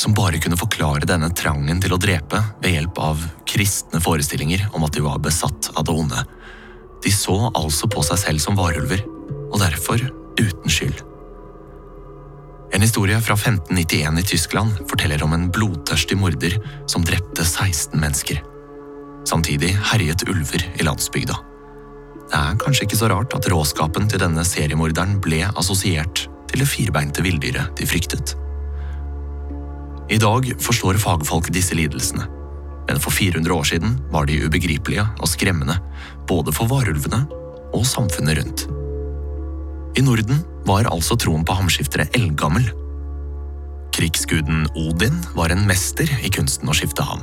som 0.00 0.14
bare 0.16 0.40
kunne 0.42 0.58
forklare 0.58 1.06
denne 1.06 1.30
trangen 1.36 1.80
til 1.82 1.94
å 1.94 2.00
drepe 2.00 2.40
ved 2.62 2.74
hjelp 2.74 2.98
av 2.98 3.20
kristne 3.48 4.00
forestillinger 4.02 4.66
om 4.74 4.86
at 4.86 4.96
de 4.96 5.04
var 5.04 5.20
besatt 5.22 5.70
av 5.74 5.84
det 5.86 5.94
onde. 5.94 6.24
De 7.04 7.12
så 7.12 7.36
altså 7.52 7.88
på 7.92 8.02
seg 8.06 8.22
selv 8.22 8.42
som 8.42 8.56
varulver, 8.58 9.04
og 9.50 9.60
derfor 9.62 10.00
uten 10.40 10.70
skyld. 10.70 11.02
En 12.74 12.82
historie 12.82 13.20
fra 13.22 13.36
1591 13.38 14.18
i 14.18 14.26
Tyskland 14.26 14.80
forteller 14.90 15.22
om 15.22 15.32
en 15.36 15.46
blodtørstig 15.54 16.16
morder 16.18 16.56
som 16.90 17.04
drepte 17.06 17.44
16 17.46 18.00
mennesker. 18.00 18.40
Samtidig 19.28 19.70
herjet 19.92 20.26
ulver 20.28 20.64
i 20.74 20.86
landsbygda. 20.86 21.36
Det 22.24 22.40
er 22.40 22.58
kanskje 22.58 22.88
ikke 22.88 22.98
så 22.98 23.08
rart 23.12 23.36
at 23.36 23.46
råskapen 23.52 24.08
til 24.10 24.22
denne 24.24 24.42
seriemorderen 24.48 25.20
ble 25.22 25.44
assosiert 25.54 26.24
til 26.50 26.64
det 26.64 26.68
firbeinte 26.70 27.22
villdyret 27.22 27.76
de 27.78 27.86
fryktet. 27.86 28.34
I 30.10 30.18
dag 30.20 30.50
forstår 30.60 30.98
fagfolk 31.00 31.52
disse 31.54 31.78
lidelsene, 31.78 32.26
men 32.88 33.00
for 33.00 33.14
400 33.14 33.54
år 33.54 33.68
siden 33.70 33.98
var 34.12 34.26
de 34.28 34.42
ubegripelige 34.44 35.06
og 35.20 35.30
skremmende, 35.30 35.78
både 36.28 36.52
for 36.52 36.68
varulvene 36.68 37.22
og 37.74 37.86
samfunnet 37.86 38.42
rundt. 38.42 38.66
I 39.94 40.02
Norden 40.02 40.40
var 40.66 40.88
altså 40.90 41.14
troen 41.20 41.44
på 41.46 41.54
hamskiftere 41.54 42.08
eldgammel. 42.16 42.66
Krigsguden 43.94 44.64
Odin 44.74 45.20
var 45.36 45.54
en 45.54 45.62
mester 45.68 46.08
i 46.26 46.30
kunsten 46.34 46.70
å 46.70 46.74
skifte 46.74 47.04
ham. 47.06 47.22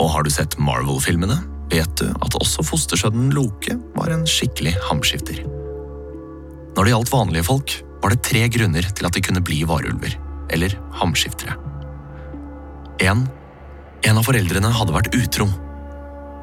Og 0.00 0.08
har 0.14 0.24
du 0.24 0.30
sett 0.32 0.56
Marvel-filmene, 0.56 1.36
vet 1.70 1.92
du 2.00 2.06
at 2.08 2.38
også 2.40 2.64
fostersønnen 2.64 3.34
Loke 3.36 3.76
var 3.98 4.14
en 4.14 4.24
skikkelig 4.28 4.72
hamskifter. 4.88 5.42
Når 6.72 6.86
det 6.86 6.94
gjaldt 6.94 7.12
vanlige 7.12 7.48
folk, 7.50 7.74
var 8.00 8.14
det 8.14 8.24
tre 8.24 8.46
grunner 8.48 8.86
til 8.96 9.06
at 9.06 9.16
de 9.16 9.22
kunne 9.26 9.44
bli 9.44 9.60
varulver, 9.68 10.16
eller 10.54 10.78
hamskiftere. 11.02 11.58
En, 13.04 13.26
En 14.00 14.16
av 14.16 14.24
foreldrene 14.24 14.70
hadde 14.72 14.94
vært 14.94 15.12
utro. 15.12 15.44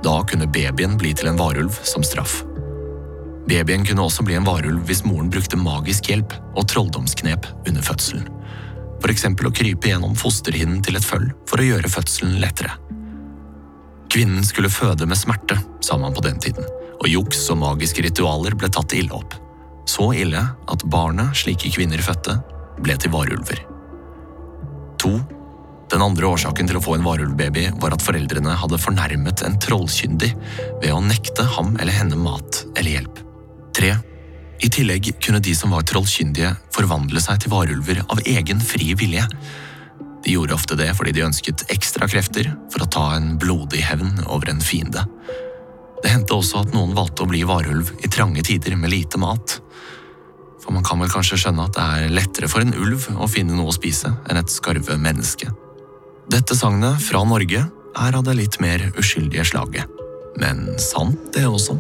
Da 0.06 0.20
kunne 0.30 0.46
babyen 0.54 0.94
bli 1.02 1.16
til 1.18 1.32
en 1.32 1.40
varulv 1.40 1.74
som 1.82 2.04
straff. 2.06 2.44
Babyen 3.48 3.86
kunne 3.88 4.04
også 4.04 4.26
bli 4.28 4.36
en 4.36 4.48
varulv 4.48 4.82
hvis 4.90 5.06
moren 5.08 5.30
brukte 5.32 5.60
magisk 5.60 6.10
hjelp 6.12 6.34
og 6.58 6.66
trolldomsknep 6.68 7.48
under 7.68 7.86
fødselen. 7.86 8.28
For 8.98 9.14
eksempel 9.14 9.48
å 9.48 9.54
krype 9.56 9.92
gjennom 9.92 10.18
fosterhinnen 10.20 10.82
til 10.84 10.98
et 11.00 11.06
føll 11.06 11.30
for 11.48 11.62
å 11.62 11.68
gjøre 11.68 11.92
fødselen 11.92 12.40
lettere. 12.42 12.74
Kvinnen 14.12 14.44
skulle 14.48 14.72
føde 14.72 15.08
med 15.08 15.20
smerte, 15.20 15.60
sa 15.84 15.98
man 16.00 16.16
på 16.16 16.24
den 16.26 16.40
tiden, 16.44 16.66
og 16.98 17.08
juks 17.12 17.44
og 17.54 17.60
magiske 17.62 18.04
ritualer 18.04 18.56
ble 18.58 18.70
tatt 18.74 18.96
ille 18.98 19.14
opp. 19.16 19.36
Så 19.88 20.10
ille 20.18 20.42
at 20.42 20.86
barnet 20.92 21.36
slike 21.38 21.72
kvinner 21.76 22.02
fødte, 22.04 22.40
ble 22.84 22.96
til 23.00 23.14
varulver. 23.14 23.62
To. 25.04 25.14
Den 25.88 26.04
andre 26.04 26.28
årsaken 26.28 26.68
til 26.68 26.80
å 26.80 26.84
få 26.84 26.98
en 26.98 27.06
varulvbaby 27.06 27.70
var 27.80 27.96
at 27.96 28.04
foreldrene 28.04 28.58
hadde 28.60 28.82
fornærmet 28.82 29.46
en 29.48 29.56
trollkyndig 29.64 30.34
ved 30.82 30.92
å 30.92 31.00
nekte 31.06 31.46
ham 31.56 31.78
eller 31.78 31.96
henne 31.96 32.20
mat 32.20 32.66
eller 32.74 32.98
hjelp. 32.98 33.24
3. 33.78 33.94
I 34.66 34.70
tillegg 34.74 35.12
kunne 35.22 35.42
de 35.44 35.54
som 35.56 35.74
var 35.76 35.86
trollkyndige, 35.86 36.50
forvandle 36.74 37.22
seg 37.22 37.44
til 37.44 37.54
varulver 37.54 38.02
av 38.10 38.22
egen 38.26 38.62
fri 38.64 38.94
vilje. 38.98 39.26
De 40.26 40.34
gjorde 40.34 40.56
ofte 40.58 40.78
det 40.80 40.90
fordi 40.98 41.14
de 41.14 41.26
ønsket 41.28 41.68
ekstra 41.74 42.10
krefter 42.10 42.50
for 42.74 42.84
å 42.84 42.90
ta 42.92 43.06
en 43.16 43.36
blodig 43.40 43.84
hevn 43.86 44.24
over 44.26 44.50
en 44.52 44.64
fiende. 44.64 45.06
Det 46.02 46.12
hendte 46.14 46.36
også 46.36 46.64
at 46.66 46.74
noen 46.74 46.96
valgte 46.98 47.26
å 47.26 47.30
bli 47.30 47.44
varulv 47.48 47.94
i 48.06 48.10
trange 48.12 48.44
tider 48.46 48.76
med 48.78 48.92
lite 48.94 49.22
mat. 49.22 49.60
For 50.62 50.74
man 50.74 50.86
kan 50.86 51.00
vel 51.02 51.12
kanskje 51.14 51.40
skjønne 51.42 51.68
at 51.70 51.78
det 51.78 51.86
er 51.86 52.16
lettere 52.18 52.50
for 52.52 52.66
en 52.66 52.74
ulv 52.76 53.08
å 53.18 53.30
finne 53.30 53.56
noe 53.58 53.72
å 53.72 53.78
spise 53.78 54.12
enn 54.28 54.42
et 54.42 54.54
skarve 54.54 54.98
menneske. 55.02 55.50
Dette 56.28 56.58
sagnet 56.58 57.00
fra 57.02 57.22
Norge 57.24 57.62
er 57.98 58.18
av 58.18 58.26
det 58.26 58.36
litt 58.38 58.58
mer 58.62 58.90
uskyldige 58.98 59.46
slaget. 59.48 59.94
Men 60.42 60.66
sant, 60.82 61.30
det 61.34 61.46
også. 61.48 61.78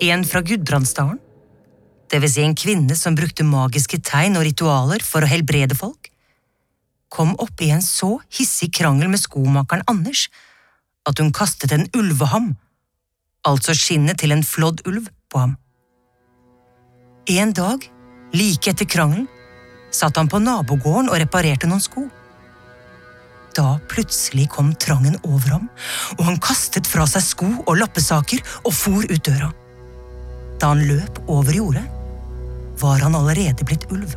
En 0.00 0.22
fra 0.24 0.40
Gudbrandsdalen, 0.46 1.18
det 2.08 2.20
vil 2.22 2.30
si 2.30 2.42
en 2.46 2.54
kvinne 2.54 2.94
som 2.96 3.16
brukte 3.18 3.42
magiske 3.44 3.98
tegn 4.06 4.38
og 4.38 4.44
ritualer 4.46 5.02
for 5.02 5.24
å 5.24 5.30
helbrede 5.30 5.74
folk, 5.74 6.12
kom 7.10 7.34
opp 7.42 7.58
i 7.64 7.72
en 7.74 7.82
så 7.82 8.14
hissig 8.30 8.70
krangel 8.78 9.10
med 9.10 9.18
skomakeren 9.18 9.82
Anders 9.90 10.28
at 11.08 11.18
hun 11.18 11.32
kastet 11.34 11.74
en 11.74 11.88
ulveham, 11.98 12.52
altså 13.48 13.74
skinnet 13.74 14.20
til 14.22 14.36
en 14.36 14.46
flådd 14.46 14.84
ulv, 14.86 15.10
på 15.28 15.42
ham. 15.42 15.58
En 17.28 17.50
dag, 17.52 17.82
like 18.32 18.70
etter 18.70 18.86
krangelen, 18.88 19.26
satt 19.92 20.16
han 20.16 20.30
på 20.30 20.38
nabogården 20.40 21.10
og 21.10 21.18
reparerte 21.20 21.68
noen 21.68 21.82
sko. 21.84 22.06
Da 23.56 23.74
plutselig 23.90 24.46
kom 24.54 24.72
trangen 24.80 25.18
over 25.26 25.58
ham, 25.58 25.70
og 26.16 26.28
han 26.30 26.40
kastet 26.40 26.88
fra 26.88 27.04
seg 27.10 27.26
sko 27.26 27.50
og 27.66 27.80
lappesaker 27.82 28.40
og 28.62 28.72
for 28.72 29.04
ut 29.04 29.24
døra. 29.26 29.50
Da 30.58 30.72
han 30.72 30.86
løp 30.88 31.20
over 31.30 31.54
jordet, 31.54 31.84
var 32.78 33.02
han 33.02 33.14
allerede 33.14 33.66
blitt 33.66 33.86
ulv. 33.94 34.16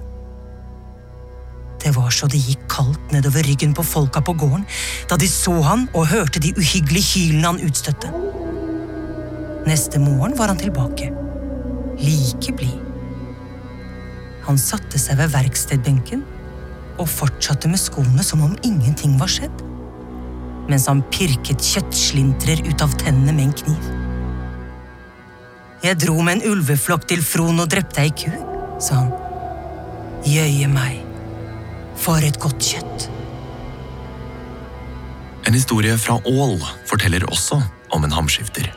Det 1.81 1.95
var 1.95 2.12
så 2.13 2.27
det 2.29 2.41
gikk 2.41 2.67
kaldt 2.69 3.13
nedover 3.13 3.45
ryggen 3.45 3.74
på 3.74 3.83
folka 3.86 4.21
på 4.21 4.36
gården 4.38 4.67
da 5.10 5.17
de 5.17 5.25
så 5.29 5.55
han 5.65 5.88
og 5.98 6.12
hørte 6.12 6.41
de 6.43 6.53
uhyggelige 6.53 7.07
hylene 7.15 7.48
han 7.48 7.63
utstøtte. 7.65 8.12
Neste 9.65 10.01
morgen 10.01 10.38
var 10.38 10.53
han 10.53 10.62
tilbake, 10.62 11.10
like 12.01 12.53
blid. 12.57 12.77
Han 14.45 14.62
satte 14.62 15.01
seg 15.01 15.19
ved 15.21 15.33
verkstedbenken 15.33 16.24
og 17.00 17.10
fortsatte 17.10 17.69
med 17.69 17.81
skoene 17.81 18.25
som 18.25 18.43
om 18.45 18.55
ingenting 18.65 19.17
var 19.21 19.29
skjedd, 19.29 19.65
mens 20.69 20.86
han 20.89 21.03
pirket 21.13 21.65
kjøttslintrer 21.65 22.62
ut 22.69 22.86
av 22.86 22.93
tennene 23.01 23.33
med 23.33 23.50
en 23.50 23.57
kniv. 23.63 24.00
Jeg 25.81 25.97
dro 25.97 26.21
med 26.21 26.38
en 26.38 26.51
ulveflokk 26.51 27.07
til 27.09 27.23
Fron 27.25 27.57
og 27.63 27.69
drepte 27.73 28.03
ei 28.03 28.11
ku, 28.13 28.29
sa 28.77 29.00
han. 29.00 29.09
Jøye 30.29 30.67
meg, 30.69 31.00
for 31.97 32.21
et 32.21 32.38
godt 32.41 32.61
kjøtt. 32.61 33.07
En 35.50 35.57
historie 35.57 35.95
fra 35.97 36.19
Ål 36.29 36.59
forteller 36.85 37.25
også 37.25 37.57
om 37.97 38.05
en 38.05 38.13
hamskifter. 38.13 38.69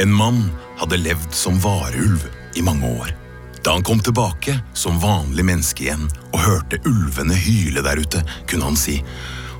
En 0.00 0.14
mann 0.14 0.46
hadde 0.80 1.00
levd 1.02 1.36
som 1.36 1.58
varulv 1.60 2.24
i 2.56 2.64
mange 2.64 2.88
år. 2.88 3.12
Da 3.60 3.74
han 3.76 3.84
kom 3.84 4.00
tilbake 4.00 4.54
som 4.72 4.96
vanlig 5.02 5.44
menneske 5.44 5.84
igjen 5.84 6.08
og 6.30 6.40
hørte 6.40 6.80
ulvene 6.88 7.36
hyle 7.36 7.84
der 7.84 8.00
ute, 8.00 8.24
kunne 8.48 8.70
han 8.70 8.80
si 8.80 8.96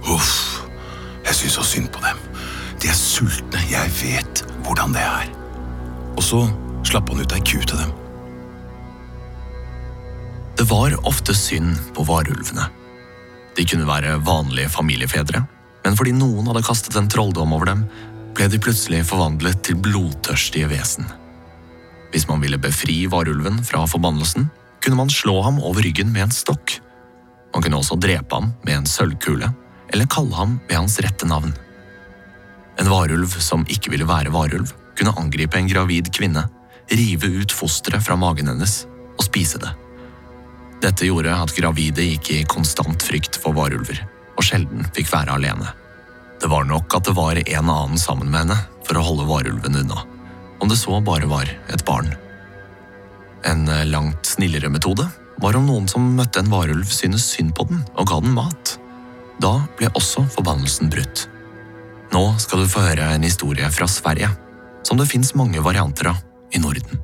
uff, 0.09 0.63
jeg 1.27 1.43
syns 1.43 1.59
så 1.59 1.67
synd 1.75 1.93
på 1.93 2.01
dem. 2.07 2.28
De 2.79 2.91
er 2.91 2.97
sultne, 2.97 3.63
jeg 3.71 3.91
vet 3.99 4.43
hvordan 4.67 4.95
det 4.95 5.03
er. 5.03 5.31
Og 6.17 6.23
så 6.25 6.43
slapp 6.87 7.11
han 7.11 7.23
ut 7.23 7.35
ei 7.35 7.43
ku 7.43 7.59
til 7.63 7.81
dem. 7.81 7.95
Det 10.59 10.67
var 10.71 10.95
ofte 11.07 11.35
synd 11.39 11.77
på 11.95 12.05
varulvene. 12.07 12.67
De 13.59 13.67
kunne 13.67 13.87
være 13.87 14.19
vanlige 14.27 14.71
familiefedre, 14.71 15.45
men 15.85 15.97
fordi 15.99 16.15
noen 16.15 16.47
hadde 16.51 16.65
kastet 16.67 16.99
en 16.99 17.11
trolldom 17.11 17.55
over 17.55 17.71
dem, 17.71 17.85
ble 18.35 18.47
de 18.51 18.61
plutselig 18.63 19.05
forvandlet 19.09 19.63
til 19.67 19.79
blodtørstige 19.83 20.71
vesen. 20.71 21.07
Hvis 22.13 22.29
man 22.31 22.43
ville 22.43 22.61
befri 22.63 23.05
varulven 23.11 23.61
fra 23.67 23.85
forbannelsen, 23.91 24.49
kunne 24.83 24.99
man 24.99 25.11
slå 25.11 25.41
ham 25.43 25.59
over 25.59 25.83
ryggen 25.83 26.13
med 26.15 26.29
en 26.29 26.35
stokk. 26.35 26.79
Man 27.55 27.65
kunne 27.65 27.81
også 27.81 27.99
drepe 27.99 28.35
ham 28.35 28.53
med 28.65 28.77
en 28.77 28.87
sølvkule, 28.87 29.51
eller 29.93 30.11
kalle 30.11 30.35
ham 30.35 30.59
ved 30.69 30.79
hans 30.79 30.99
rette 31.03 31.27
navn. 31.27 31.55
En 32.79 32.91
varulv 32.91 33.35
som 33.43 33.67
ikke 33.69 33.91
ville 33.93 34.07
være 34.09 34.33
varulv, 34.35 34.71
kunne 34.99 35.15
angripe 35.19 35.59
en 35.59 35.71
gravid 35.71 36.11
kvinne, 36.15 36.45
rive 36.91 37.31
ut 37.43 37.53
fosteret 37.55 38.05
fra 38.05 38.17
magen 38.19 38.51
hennes 38.51 38.81
og 39.19 39.27
spise 39.27 39.61
det. 39.63 39.71
Dette 40.83 41.09
gjorde 41.09 41.35
at 41.35 41.55
gravide 41.57 42.05
gikk 42.07 42.31
i 42.35 42.45
konstant 42.47 43.03
frykt 43.03 43.39
for 43.43 43.57
varulver, 43.57 43.99
og 44.39 44.47
sjelden 44.47 44.87
fikk 44.95 45.11
være 45.11 45.35
alene. 45.35 45.73
Det 46.39 46.51
var 46.51 46.69
nok 46.69 46.95
at 46.95 47.09
det 47.09 47.17
var 47.19 47.41
en 47.43 47.71
annen 47.75 47.99
sammen 47.99 48.31
med 48.31 48.45
henne 48.45 48.59
for 48.87 48.99
å 48.99 49.07
holde 49.09 49.27
varulven 49.27 49.81
unna, 49.81 50.05
om 50.63 50.71
det 50.71 50.79
så 50.79 51.01
bare 51.03 51.27
var 51.31 51.51
et 51.51 51.83
barn. 51.87 52.13
En 53.47 53.67
langt 53.91 54.27
snillere 54.27 54.71
metode 54.71 55.07
var 55.43 55.59
om 55.59 55.67
noen 55.67 55.89
som 55.91 56.15
møtte 56.19 56.43
en 56.43 56.51
varulv 56.51 56.87
syntes 56.91 57.27
synd 57.35 57.55
på 57.59 57.67
den 57.71 57.83
og 57.95 58.11
ga 58.11 58.21
den 58.23 58.35
mat. 58.39 58.77
Da 59.43 59.61
ble 59.79 59.91
også 59.99 60.25
forbannelsen 60.35 60.91
brutt. 60.91 61.27
Nå 62.13 62.23
skal 62.41 62.63
du 62.63 62.71
få 62.71 62.83
høre 62.87 63.11
en 63.15 63.27
historie 63.27 63.69
fra 63.73 63.89
Sverige, 63.91 64.31
som 64.87 64.97
det 65.01 65.09
fins 65.11 65.35
mange 65.37 65.61
varianter 65.65 66.13
av 66.13 66.23
i 66.55 66.61
Norden. 66.63 67.03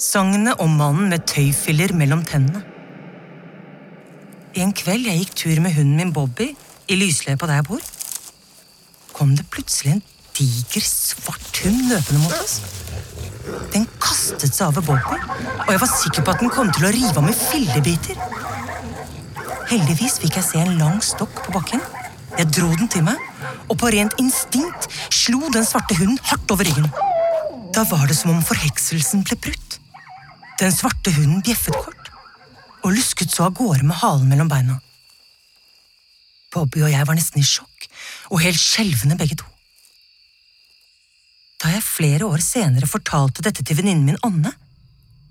Sagnet 0.00 0.60
om 0.62 0.72
mannen 0.80 1.12
med 1.12 1.26
tøyfiller 1.28 1.92
mellom 1.94 2.24
tennene. 2.26 2.64
En 4.58 4.72
kveld 4.76 5.06
jeg 5.08 5.20
gikk 5.20 5.36
tur 5.44 5.60
med 5.64 5.76
hunden 5.76 6.00
min 6.00 6.12
Bobby 6.16 6.50
i 6.90 6.96
lysløypa 6.98 7.48
der 7.48 7.60
jeg 7.60 7.68
bor, 7.68 7.84
kom 9.12 9.36
det 9.36 9.46
plutselig 9.52 9.94
en 9.94 10.02
diger, 10.36 10.84
svart 10.84 11.62
hund 11.62 11.86
løpende 11.92 12.24
mot 12.24 12.36
oss. 12.40 12.58
Den 13.72 13.86
kastet 14.00 14.56
seg 14.56 14.72
over 14.72 14.84
Bobby, 14.88 15.20
og 15.66 15.72
jeg 15.72 15.80
var 15.84 15.92
sikker 15.92 16.24
på 16.24 16.34
at 16.34 16.42
den 16.42 16.52
kom 16.52 16.72
til 16.72 16.88
å 16.88 16.92
rive 16.96 17.14
ham 17.16 17.28
i 17.30 17.36
fillebiter. 17.36 18.20
Heldigvis 19.70 20.18
fikk 20.20 20.40
jeg 20.40 20.48
se 20.48 20.60
en 20.64 20.78
lang 20.80 20.98
stokk 21.04 21.44
på 21.46 21.54
bakken. 21.54 21.84
Jeg 22.38 22.48
dro 22.56 22.70
den 22.78 22.88
til 22.88 23.04
meg, 23.06 23.18
og 23.68 23.76
på 23.80 23.90
rent 23.92 24.14
instinkt 24.22 24.88
slo 25.12 25.50
den 25.52 25.66
svarte 25.68 25.96
hunden 25.98 26.20
hardt 26.30 26.54
over 26.54 26.64
ryggen. 26.68 26.88
Da 27.72 27.84
var 27.88 28.06
det 28.08 28.16
som 28.18 28.32
om 28.34 28.44
forhekselsen 28.44 29.24
ble 29.26 29.38
brutt. 29.48 29.78
Den 30.60 30.72
svarte 30.74 31.12
hunden 31.16 31.42
bjeffet 31.44 31.76
kort 31.76 32.10
og 32.82 32.96
lusket 32.96 33.30
så 33.30 33.46
av 33.46 33.54
gårde 33.54 33.86
med 33.86 33.98
halen 34.00 34.28
mellom 34.30 34.48
beina. 34.50 34.80
Bobby 36.52 36.82
og 36.82 36.90
jeg 36.92 37.06
var 37.08 37.16
nesten 37.16 37.40
i 37.40 37.46
sjokk, 37.46 37.86
og 38.34 38.42
helt 38.42 38.60
skjelvende 38.60 39.16
begge 39.20 39.38
to. 39.40 39.46
Da 41.62 41.70
jeg 41.76 41.86
flere 41.86 42.26
år 42.26 42.42
senere 42.42 42.90
fortalte 42.90 43.44
dette 43.46 43.62
til 43.62 43.78
venninnen 43.78 44.08
min 44.08 44.20
Anne, 44.26 44.50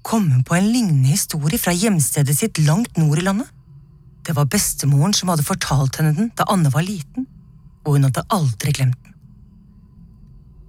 kom 0.02 0.30
hun 0.32 0.46
på 0.48 0.56
en 0.58 0.70
lignende 0.72 1.12
historie 1.12 1.60
fra 1.62 1.76
hjemstedet 1.76 2.38
sitt 2.38 2.62
langt 2.64 2.96
nord 2.98 3.20
i 3.20 3.26
landet. 3.28 3.50
Det 4.25 4.36
var 4.38 4.49
bestemoren 4.49 5.13
som 5.17 5.31
hadde 5.31 5.45
fortalt 5.45 5.97
henne 5.97 6.13
den 6.17 6.29
da 6.38 6.45
Anne 6.53 6.69
var 6.73 6.86
liten, 6.86 7.25
og 7.86 7.95
hun 7.95 8.05
hadde 8.07 8.27
aldri 8.29 8.73
glemt 8.77 8.99
den. 9.01 9.15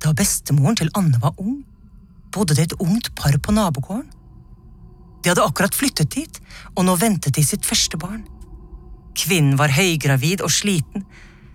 Da 0.03 0.15
bestemoren 0.17 0.79
til 0.81 0.91
Anne 0.99 1.21
var 1.23 1.37
ung, 1.39 1.61
bodde 2.33 2.57
det 2.57 2.71
et 2.71 2.79
ungt 2.81 3.13
par 3.15 3.37
på 3.39 3.53
nabogården. 3.53 4.09
De 5.23 5.31
hadde 5.31 5.45
akkurat 5.45 5.77
flyttet 5.77 6.11
dit, 6.17 6.41
og 6.75 6.87
nå 6.87 6.97
ventet 6.99 7.37
de 7.37 7.45
sitt 7.47 7.67
første 7.69 8.01
barn. 8.01 8.25
Kvinnen 9.15 9.59
var 9.61 9.75
høygravid 9.77 10.43
og 10.43 10.51
sliten, 10.51 11.05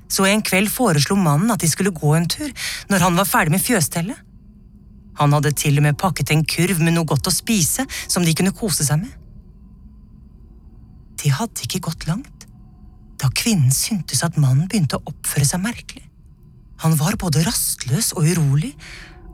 så 0.08 0.30
en 0.30 0.46
kveld 0.46 0.70
foreslo 0.72 1.18
mannen 1.20 1.52
at 1.52 1.60
de 1.60 1.68
skulle 1.68 1.92
gå 1.92 2.14
en 2.16 2.30
tur 2.32 2.54
når 2.88 3.04
han 3.04 3.18
var 3.20 3.28
ferdig 3.28 3.58
med 3.58 3.64
fjøstellet. 3.66 4.22
Han 5.18 5.34
hadde 5.34 5.52
til 5.58 5.80
og 5.82 5.84
med 5.84 5.98
pakket 6.00 6.32
en 6.32 6.46
kurv 6.46 6.80
med 6.80 6.94
noe 6.96 7.10
godt 7.10 7.28
å 7.28 7.34
spise 7.34 7.84
som 8.06 8.24
de 8.24 8.36
kunne 8.38 8.56
kose 8.56 8.86
seg 8.86 9.02
med. 9.02 9.17
De 11.18 11.32
hadde 11.34 11.66
ikke 11.66 11.84
gått 11.90 12.08
langt, 12.10 12.46
da 13.18 13.30
kvinnen 13.34 13.74
syntes 13.74 14.22
at 14.26 14.38
mannen 14.38 14.68
begynte 14.70 15.00
å 15.00 15.08
oppføre 15.10 15.48
seg 15.50 15.64
merkelig. 15.64 16.06
Han 16.84 16.94
var 17.00 17.18
både 17.18 17.42
rastløs 17.46 18.12
og 18.14 18.28
urolig, 18.30 18.76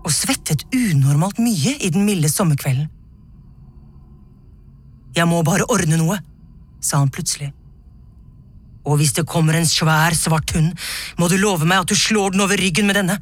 og 0.03 0.11
svettet 0.11 0.65
unormalt 0.75 1.39
mye 1.39 1.75
i 1.79 1.89
den 1.91 2.05
milde 2.07 2.31
sommerkvelden. 2.31 2.89
Jeg 5.15 5.29
må 5.29 5.43
bare 5.45 5.67
ordne 5.71 5.99
noe, 5.99 6.17
sa 6.83 6.99
han 6.99 7.11
plutselig. 7.13 7.51
Og 8.83 8.97
hvis 8.99 9.13
det 9.15 9.27
kommer 9.29 9.55
en 9.55 9.67
svær, 9.67 10.15
svart 10.17 10.51
hund, 10.55 10.73
må 11.19 11.29
du 11.31 11.37
love 11.39 11.67
meg 11.67 11.83
at 11.83 11.91
du 11.91 11.95
slår 11.95 12.33
den 12.33 12.43
over 12.43 12.59
ryggen 12.59 12.89
med 12.89 12.99
denne. 12.99 13.19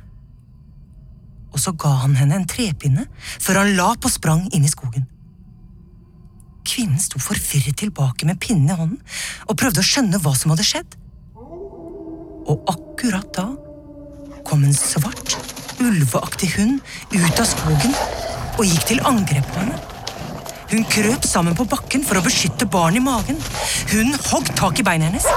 Og 1.52 1.60
så 1.62 1.74
ga 1.78 1.92
han 2.06 2.16
henne 2.18 2.40
en 2.40 2.48
trepinne 2.50 3.06
før 3.20 3.62
han 3.62 3.76
la 3.78 3.92
på 4.00 4.10
sprang 4.10 4.48
inn 4.56 4.66
i 4.66 4.72
skogen. 4.72 5.06
Kvinnen 6.68 7.02
sto 7.02 7.20
forvirret 7.22 7.80
tilbake 7.82 8.28
med 8.30 8.40
pinnen 8.42 8.70
i 8.70 8.78
hånden 8.78 9.00
og 9.48 9.58
prøvde 9.60 9.82
å 9.82 9.88
skjønne 9.88 10.22
hva 10.22 10.34
som 10.38 10.54
hadde 10.54 10.68
skjedd. 10.68 10.98
Og 12.52 12.66
akkurat 12.70 13.30
da 13.36 13.48
kom 14.48 14.66
en 14.66 14.76
svart, 14.76 15.38
ulveaktig 15.82 16.52
hund 16.58 16.82
ut 17.14 17.40
av 17.42 17.48
skogen 17.48 17.96
og 18.58 18.68
gikk 18.68 18.92
til 18.92 19.02
angrep 19.08 19.48
på 19.54 19.64
henne. 19.64 19.80
Hun 20.72 20.86
krøp 20.88 21.26
sammen 21.28 21.56
på 21.58 21.66
bakken 21.68 22.04
for 22.08 22.16
å 22.16 22.24
beskytte 22.24 22.68
barnet 22.72 23.02
i 23.02 23.04
magen. 23.04 23.40
Hun 23.92 24.14
hogg 24.30 24.54
tak 24.56 24.80
i 24.80 24.86
beina 24.88 25.10
hennes. 25.10 25.28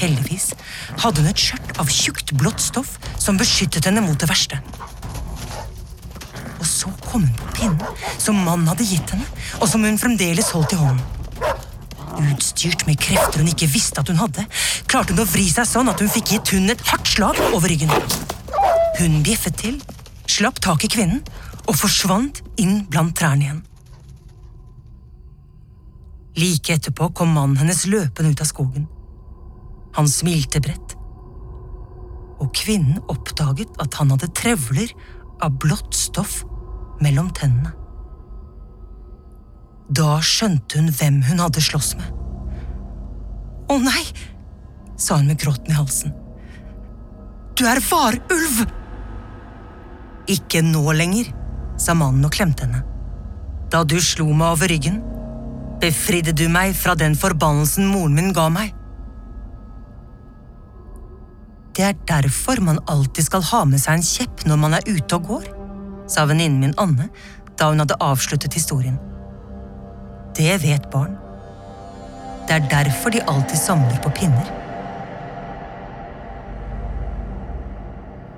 Heldigvis 0.00 0.48
hadde 1.04 1.22
hun 1.22 1.30
et 1.30 1.38
skjørt 1.38 1.76
av 1.78 1.92
tjukt, 1.92 2.34
blått 2.34 2.64
stoff 2.64 2.96
som 3.14 3.38
beskyttet 3.38 3.86
henne 3.86 4.02
mot 4.02 4.18
det 4.18 4.26
verste. 4.26 4.58
Og 6.58 6.66
så 6.66 6.90
kom 7.16 7.28
på 7.36 7.52
pinnen 7.56 7.80
som 8.18 8.36
mannen 8.44 8.68
hadde 8.68 8.84
gitt 8.84 9.12
henne, 9.14 9.26
og 9.60 9.68
som 9.70 9.84
hun 9.86 9.96
fremdeles 10.00 10.50
holdt 10.52 10.74
i 10.74 10.80
hånden. 10.80 11.04
Utstyrt 12.16 12.84
med 12.88 12.98
krefter 13.00 13.40
hun 13.40 13.48
ikke 13.48 13.68
visste 13.72 14.02
at 14.02 14.10
hun 14.10 14.20
hadde, 14.20 14.44
klarte 14.88 15.14
hun 15.14 15.22
å 15.24 15.28
vri 15.28 15.46
seg 15.48 15.68
sånn 15.68 15.88
at 15.92 16.00
hun 16.02 16.12
fikk 16.12 16.34
gitt 16.34 16.52
hunden 16.52 16.74
et 16.74 16.84
hardt 16.90 17.08
slag 17.08 17.40
over 17.52 17.72
ryggen. 17.72 17.92
Hun 18.98 19.22
bjeffet 19.24 19.56
til, 19.62 19.78
slapp 20.28 20.60
tak 20.64 20.84
i 20.84 20.90
kvinnen 20.92 21.22
og 21.66 21.78
forsvant 21.78 22.42
inn 22.60 22.82
blant 22.90 23.16
trærne 23.16 23.46
igjen. 23.46 23.62
Like 26.36 26.76
etterpå 26.76 27.08
kom 27.16 27.32
mannen 27.32 27.56
hennes 27.62 27.86
løpende 27.88 28.34
ut 28.34 28.42
av 28.44 28.50
skogen. 28.50 28.84
Han 29.96 30.08
smilte 30.12 30.60
bredt, 30.60 30.96
og 32.44 32.52
kvinnen 32.56 33.00
oppdaget 33.08 33.80
at 33.80 33.96
han 33.96 34.12
hadde 34.12 34.28
trevler 34.36 34.92
av 35.40 35.56
blått 35.62 35.96
stoff 35.96 36.42
mellom 37.04 37.30
tennene. 37.36 37.72
Da 39.86 40.16
skjønte 40.24 40.80
hun 40.80 40.90
hvem 40.90 41.20
hun 41.28 41.42
hadde 41.44 41.62
slåss 41.62 41.94
med. 41.98 42.08
Å 43.70 43.76
nei, 43.82 44.02
sa 44.98 45.18
hun 45.20 45.30
med 45.30 45.38
gråten 45.42 45.70
i 45.70 45.76
halsen. 45.76 46.14
Du 47.56 47.64
er 47.66 47.80
varulv! 47.86 48.64
Ikke 50.30 50.62
nå 50.64 50.82
lenger, 50.98 51.30
sa 51.78 51.94
mannen 51.94 52.26
og 52.26 52.34
klemte 52.34 52.66
henne. 52.66 52.82
Da 53.70 53.84
du 53.86 53.98
slo 54.02 54.26
meg 54.32 54.56
over 54.56 54.70
ryggen, 54.70 54.98
befridde 55.82 56.34
du 56.34 56.46
meg 56.50 56.74
fra 56.78 56.96
den 56.98 57.14
forbannelsen 57.18 57.86
moren 57.90 58.16
min 58.16 58.34
ga 58.34 58.48
meg. 58.52 58.74
Det 61.76 61.84
er 61.84 61.98
derfor 62.08 62.62
man 62.64 62.80
alltid 62.88 63.26
skal 63.26 63.44
ha 63.50 63.64
med 63.68 63.82
seg 63.82 63.98
en 63.98 64.06
kjepp 64.06 64.46
når 64.48 64.60
man 64.62 64.76
er 64.78 64.86
ute 64.88 65.18
og 65.18 65.26
går, 65.30 65.48
sa 66.06 66.26
venninnen 66.26 66.60
min 66.60 66.74
Anne 66.80 67.08
da 67.56 67.70
hun 67.70 67.80
hadde 67.80 67.96
avsluttet 68.04 68.54
historien. 68.54 68.98
Det 70.36 70.58
vet 70.62 70.90
barn. 70.92 71.16
Det 72.46 72.58
er 72.58 72.68
derfor 72.70 73.10
de 73.10 73.24
alltid 73.26 73.58
samler 73.58 73.96
på 74.04 74.12
pinner. 74.18 74.50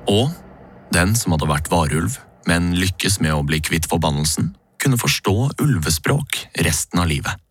Og 0.09 0.31
den 0.94 1.12
som 1.18 1.35
hadde 1.35 1.50
vært 1.50 1.68
varulv, 1.72 2.16
men 2.48 2.72
lykkes 2.78 3.18
med 3.20 3.35
å 3.35 3.44
bli 3.44 3.61
kvitt 3.61 3.90
forbannelsen, 3.90 4.54
kunne 4.81 5.00
forstå 5.00 5.37
ulvespråk 5.61 6.46
resten 6.64 7.02
av 7.02 7.11
livet. 7.11 7.47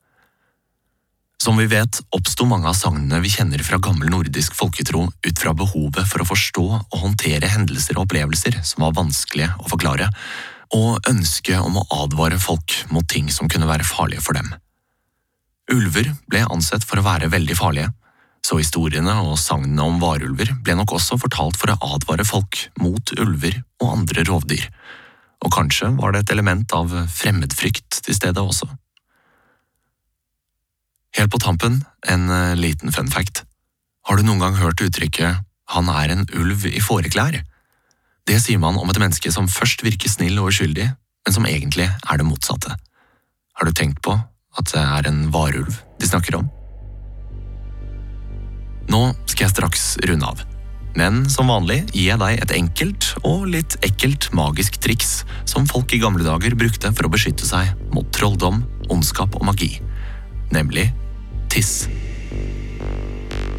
Som 1.44 1.58
vi 1.58 1.68
vet, 1.70 2.00
oppsto 2.10 2.46
mange 2.50 2.68
av 2.70 2.74
sagnene 2.74 3.20
vi 3.22 3.30
kjenner 3.30 3.62
fra 3.64 3.78
gammel 3.78 4.10
nordisk 4.10 4.56
folketro 4.58 5.04
ut 5.06 5.40
fra 5.40 5.54
behovet 5.54 6.08
for 6.10 6.24
å 6.24 6.30
forstå 6.32 6.66
og 6.74 6.98
håndtere 6.98 7.52
hendelser 7.54 7.98
og 7.98 8.08
opplevelser 8.08 8.58
som 8.66 8.88
var 8.88 8.96
vanskelige 8.98 9.52
å 9.62 9.70
forklare, 9.70 10.10
og 10.74 11.06
ønsket 11.08 11.62
om 11.62 11.78
å 11.80 11.86
advare 12.02 12.40
folk 12.42 12.74
mot 12.92 13.06
ting 13.08 13.30
som 13.32 13.48
kunne 13.48 13.70
være 13.70 13.86
farlige 13.88 14.24
for 14.26 14.36
dem. 14.36 14.50
Ulver 15.72 16.10
ble 16.32 16.42
ansett 16.50 16.86
for 16.88 17.00
å 17.00 17.06
være 17.06 17.30
veldig 17.32 17.56
farlige, 17.60 17.92
så 18.42 18.58
historiene 18.58 19.14
og 19.22 19.38
sagnene 19.40 19.86
om 19.86 20.02
varulver 20.02 20.54
ble 20.64 20.78
nok 20.80 20.96
også 20.98 21.20
fortalt 21.22 21.60
for 21.60 21.74
å 21.74 21.94
advare 21.96 22.26
folk 22.28 22.60
mot 22.82 23.14
ulver 23.20 23.62
og 23.84 23.94
andre 23.94 24.26
rovdyr, 24.28 24.66
og 25.46 25.54
kanskje 25.54 25.94
var 26.00 26.16
det 26.16 26.26
et 26.26 26.36
element 26.38 26.74
av 26.74 26.92
fremmedfrykt 27.14 28.02
til 28.08 28.18
stede 28.18 28.42
også. 28.42 28.70
Helt 31.16 31.32
på 31.32 31.40
tampen, 31.40 31.84
en 32.08 32.30
eh, 32.30 32.56
liten 32.56 32.92
fun 32.92 33.08
fact. 33.08 33.44
Har 34.08 34.18
du 34.18 34.24
noen 34.24 34.40
gang 34.40 34.56
hørt 34.56 34.82
uttrykket 34.82 35.44
'han 35.68 35.90
er 35.90 36.12
en 36.12 36.26
ulv 36.34 36.66
i 36.66 36.80
fåreklær'? 36.80 37.44
Det 38.28 38.42
sier 38.44 38.60
man 38.60 38.78
om 38.78 38.90
et 38.90 39.00
menneske 39.00 39.32
som 39.32 39.48
først 39.48 39.84
virker 39.84 40.10
snill 40.10 40.40
og 40.40 40.52
uskyldig, 40.52 40.88
men 41.26 41.34
som 41.34 41.46
egentlig 41.46 41.88
er 41.88 42.18
det 42.18 42.28
motsatte. 42.28 42.76
Har 43.56 43.66
du 43.66 43.72
tenkt 43.72 44.02
på 44.02 44.14
at 44.58 44.66
det 44.74 44.84
er 44.84 45.08
en 45.08 45.32
varulv 45.32 45.80
de 46.00 46.08
snakker 46.08 46.36
om? 46.36 46.50
Nå 48.88 49.14
skal 49.26 49.48
jeg 49.48 49.56
straks 49.56 49.98
runde 50.08 50.28
av, 50.28 50.44
men 50.96 51.30
som 51.30 51.48
vanlig 51.52 51.82
gir 51.92 52.12
jeg 52.14 52.20
deg 52.20 52.44
et 52.44 52.54
enkelt 52.56 53.10
og 53.24 53.48
litt 53.52 53.76
ekkelt 53.84 54.30
magisk 54.36 54.80
triks 54.84 55.26
som 55.46 55.68
folk 55.68 55.92
i 55.94 56.00
gamle 56.00 56.24
dager 56.24 56.56
brukte 56.56 56.92
for 56.96 57.08
å 57.08 57.12
beskytte 57.12 57.48
seg 57.48 57.76
mot 57.96 58.08
trolldom, 58.16 58.64
ondskap 58.92 59.36
og 59.36 59.44
magi, 59.48 59.78
nemlig 60.54 60.88
tiss. 61.52 61.88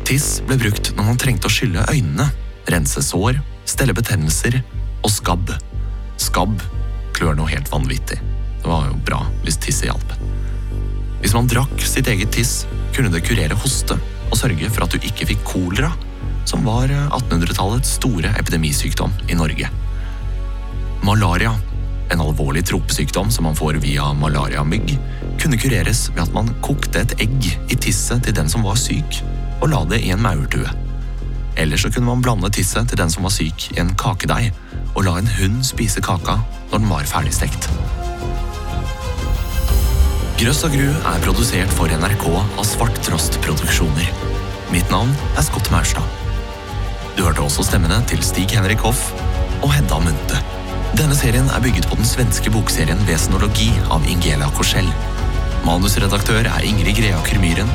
Tiss 0.09 0.39
ble 0.49 0.57
brukt 0.61 0.93
når 0.97 1.11
man 1.11 1.21
trengte 1.21 1.51
å 1.51 1.53
skylle 1.53 1.85
øynene, 1.93 2.29
rense 2.73 3.03
sår, 3.05 3.41
stelle 3.69 3.97
betennelser 3.97 4.61
og 5.03 5.11
skabb. 5.13 5.53
Skabb 6.21 6.57
klør 7.17 7.37
noe 7.39 7.51
helt 7.51 7.71
vanvittig. 7.73 8.19
Det 8.59 8.69
var 8.69 8.89
jo 8.89 8.99
bra 9.05 9.23
hvis 9.45 9.61
tisset 9.63 9.91
hjalp. 9.91 10.15
Hvis 11.21 11.35
man 11.35 11.51
drakk 11.51 11.81
sitt 11.83 12.09
eget 12.11 12.33
tiss, 12.35 12.63
kunne 12.95 13.11
det 13.13 13.25
kurere 13.27 13.59
hoste 13.59 13.99
og 14.29 14.37
sørge 14.39 14.71
for 14.71 14.85
at 14.85 14.95
du 14.95 15.03
ikke 15.03 15.27
fikk 15.33 15.45
kolera, 15.49 15.91
som 16.49 16.65
var 16.65 16.89
1800-tallets 16.89 17.97
store 17.99 18.33
epidemisykdom 18.41 19.13
i 19.29 19.37
Norge. 19.37 19.69
Malaria, 21.05 21.53
en 22.11 22.23
alvorlig 22.25 22.65
tropesykdom 22.69 23.31
som 23.31 23.47
man 23.49 23.57
får 23.57 23.81
via 23.83 24.13
malariamygg, 24.17 24.95
kunne 25.41 25.59
kureres 25.61 26.09
ved 26.15 26.25
at 26.25 26.35
man 26.35 26.51
kokte 26.65 27.03
et 27.05 27.15
egg 27.23 27.49
i 27.69 27.77
tisset 27.77 28.25
til 28.25 28.37
den 28.37 28.51
som 28.51 28.67
var 28.67 28.79
syk, 28.81 29.21
og 29.61 29.71
la 29.73 29.85
det 29.91 30.03
i 30.05 30.13
en 30.15 30.23
maurtue. 30.23 30.69
Eller 31.59 31.81
så 31.81 31.91
kunne 31.91 32.07
man 32.07 32.23
blande 32.23 32.51
tisset 32.55 32.89
til 32.89 32.99
den 33.01 33.11
som 33.11 33.27
var 33.27 33.35
syk, 33.35 33.71
i 33.75 33.81
en 33.83 33.95
kakedeig, 33.99 34.53
og 34.95 35.05
la 35.07 35.19
en 35.19 35.31
hund 35.39 35.63
spise 35.67 36.03
kaka 36.03 36.39
når 36.71 36.79
den 36.79 36.91
var 36.91 37.09
ferdigstekt. 37.11 37.71
Grøss 40.39 40.63
og 40.67 40.71
gru 40.71 40.87
er 40.87 41.25
produsert 41.25 41.73
for 41.75 41.91
NRK 41.91 42.29
av 42.31 42.63
Svart 42.67 43.01
Trost 43.03 43.41
Produksjoner. 43.43 44.13
Mitt 44.71 44.87
navn 44.93 45.11
er 45.35 45.43
Scott 45.43 45.71
Maurstad. 45.75 46.07
Du 47.17 47.25
hørte 47.25 47.43
også 47.43 47.67
stemmene 47.67 47.99
til 48.07 48.23
Stig 48.23 48.55
Henrik 48.55 48.85
Hoff 48.87 49.09
og 49.65 49.73
Hedda 49.75 49.99
Munthe. 50.05 50.58
Denne 50.97 51.17
serien 51.17 51.49
er 51.53 51.61
bygget 51.61 51.89
på 51.91 51.99
den 51.99 52.07
svenske 52.09 52.51
bokserien 52.53 53.01
Vesenologi 53.09 53.69
av 53.93 54.05
Ingela 54.09 54.49
Korsell. 54.57 54.89
Manusredaktør 55.67 56.47
er 56.49 56.65
Ingrid 56.65 56.97
Greaker 56.97 57.41
Myhren. 57.43 57.69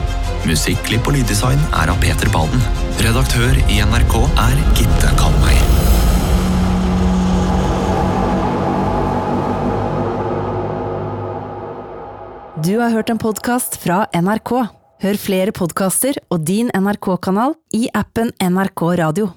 Musikklipp 0.48 1.06
og 1.08 1.18
lyddesign 1.18 1.62
er 1.78 1.92
av 1.94 2.00
Peter 2.02 2.32
Baden. 2.34 2.64
Redaktør 3.04 3.60
i 3.70 3.78
NRK 3.86 4.16
er 4.48 4.64
Gitte 4.80 5.12
Kalmeier. 5.20 5.70
Du 12.64 12.78
har 12.80 12.94
hørt 12.96 13.12
en 13.12 13.20
podkast 13.20 13.78
fra 13.84 14.06
NRK. 14.16 14.56
Hør 15.04 15.18
flere 15.20 15.52
podkaster 15.52 16.16
og 16.32 16.46
din 16.48 16.72
NRK-kanal 16.72 17.58
i 17.76 17.90
appen 17.94 18.32
NRK 18.40 18.88
Radio. 19.04 19.34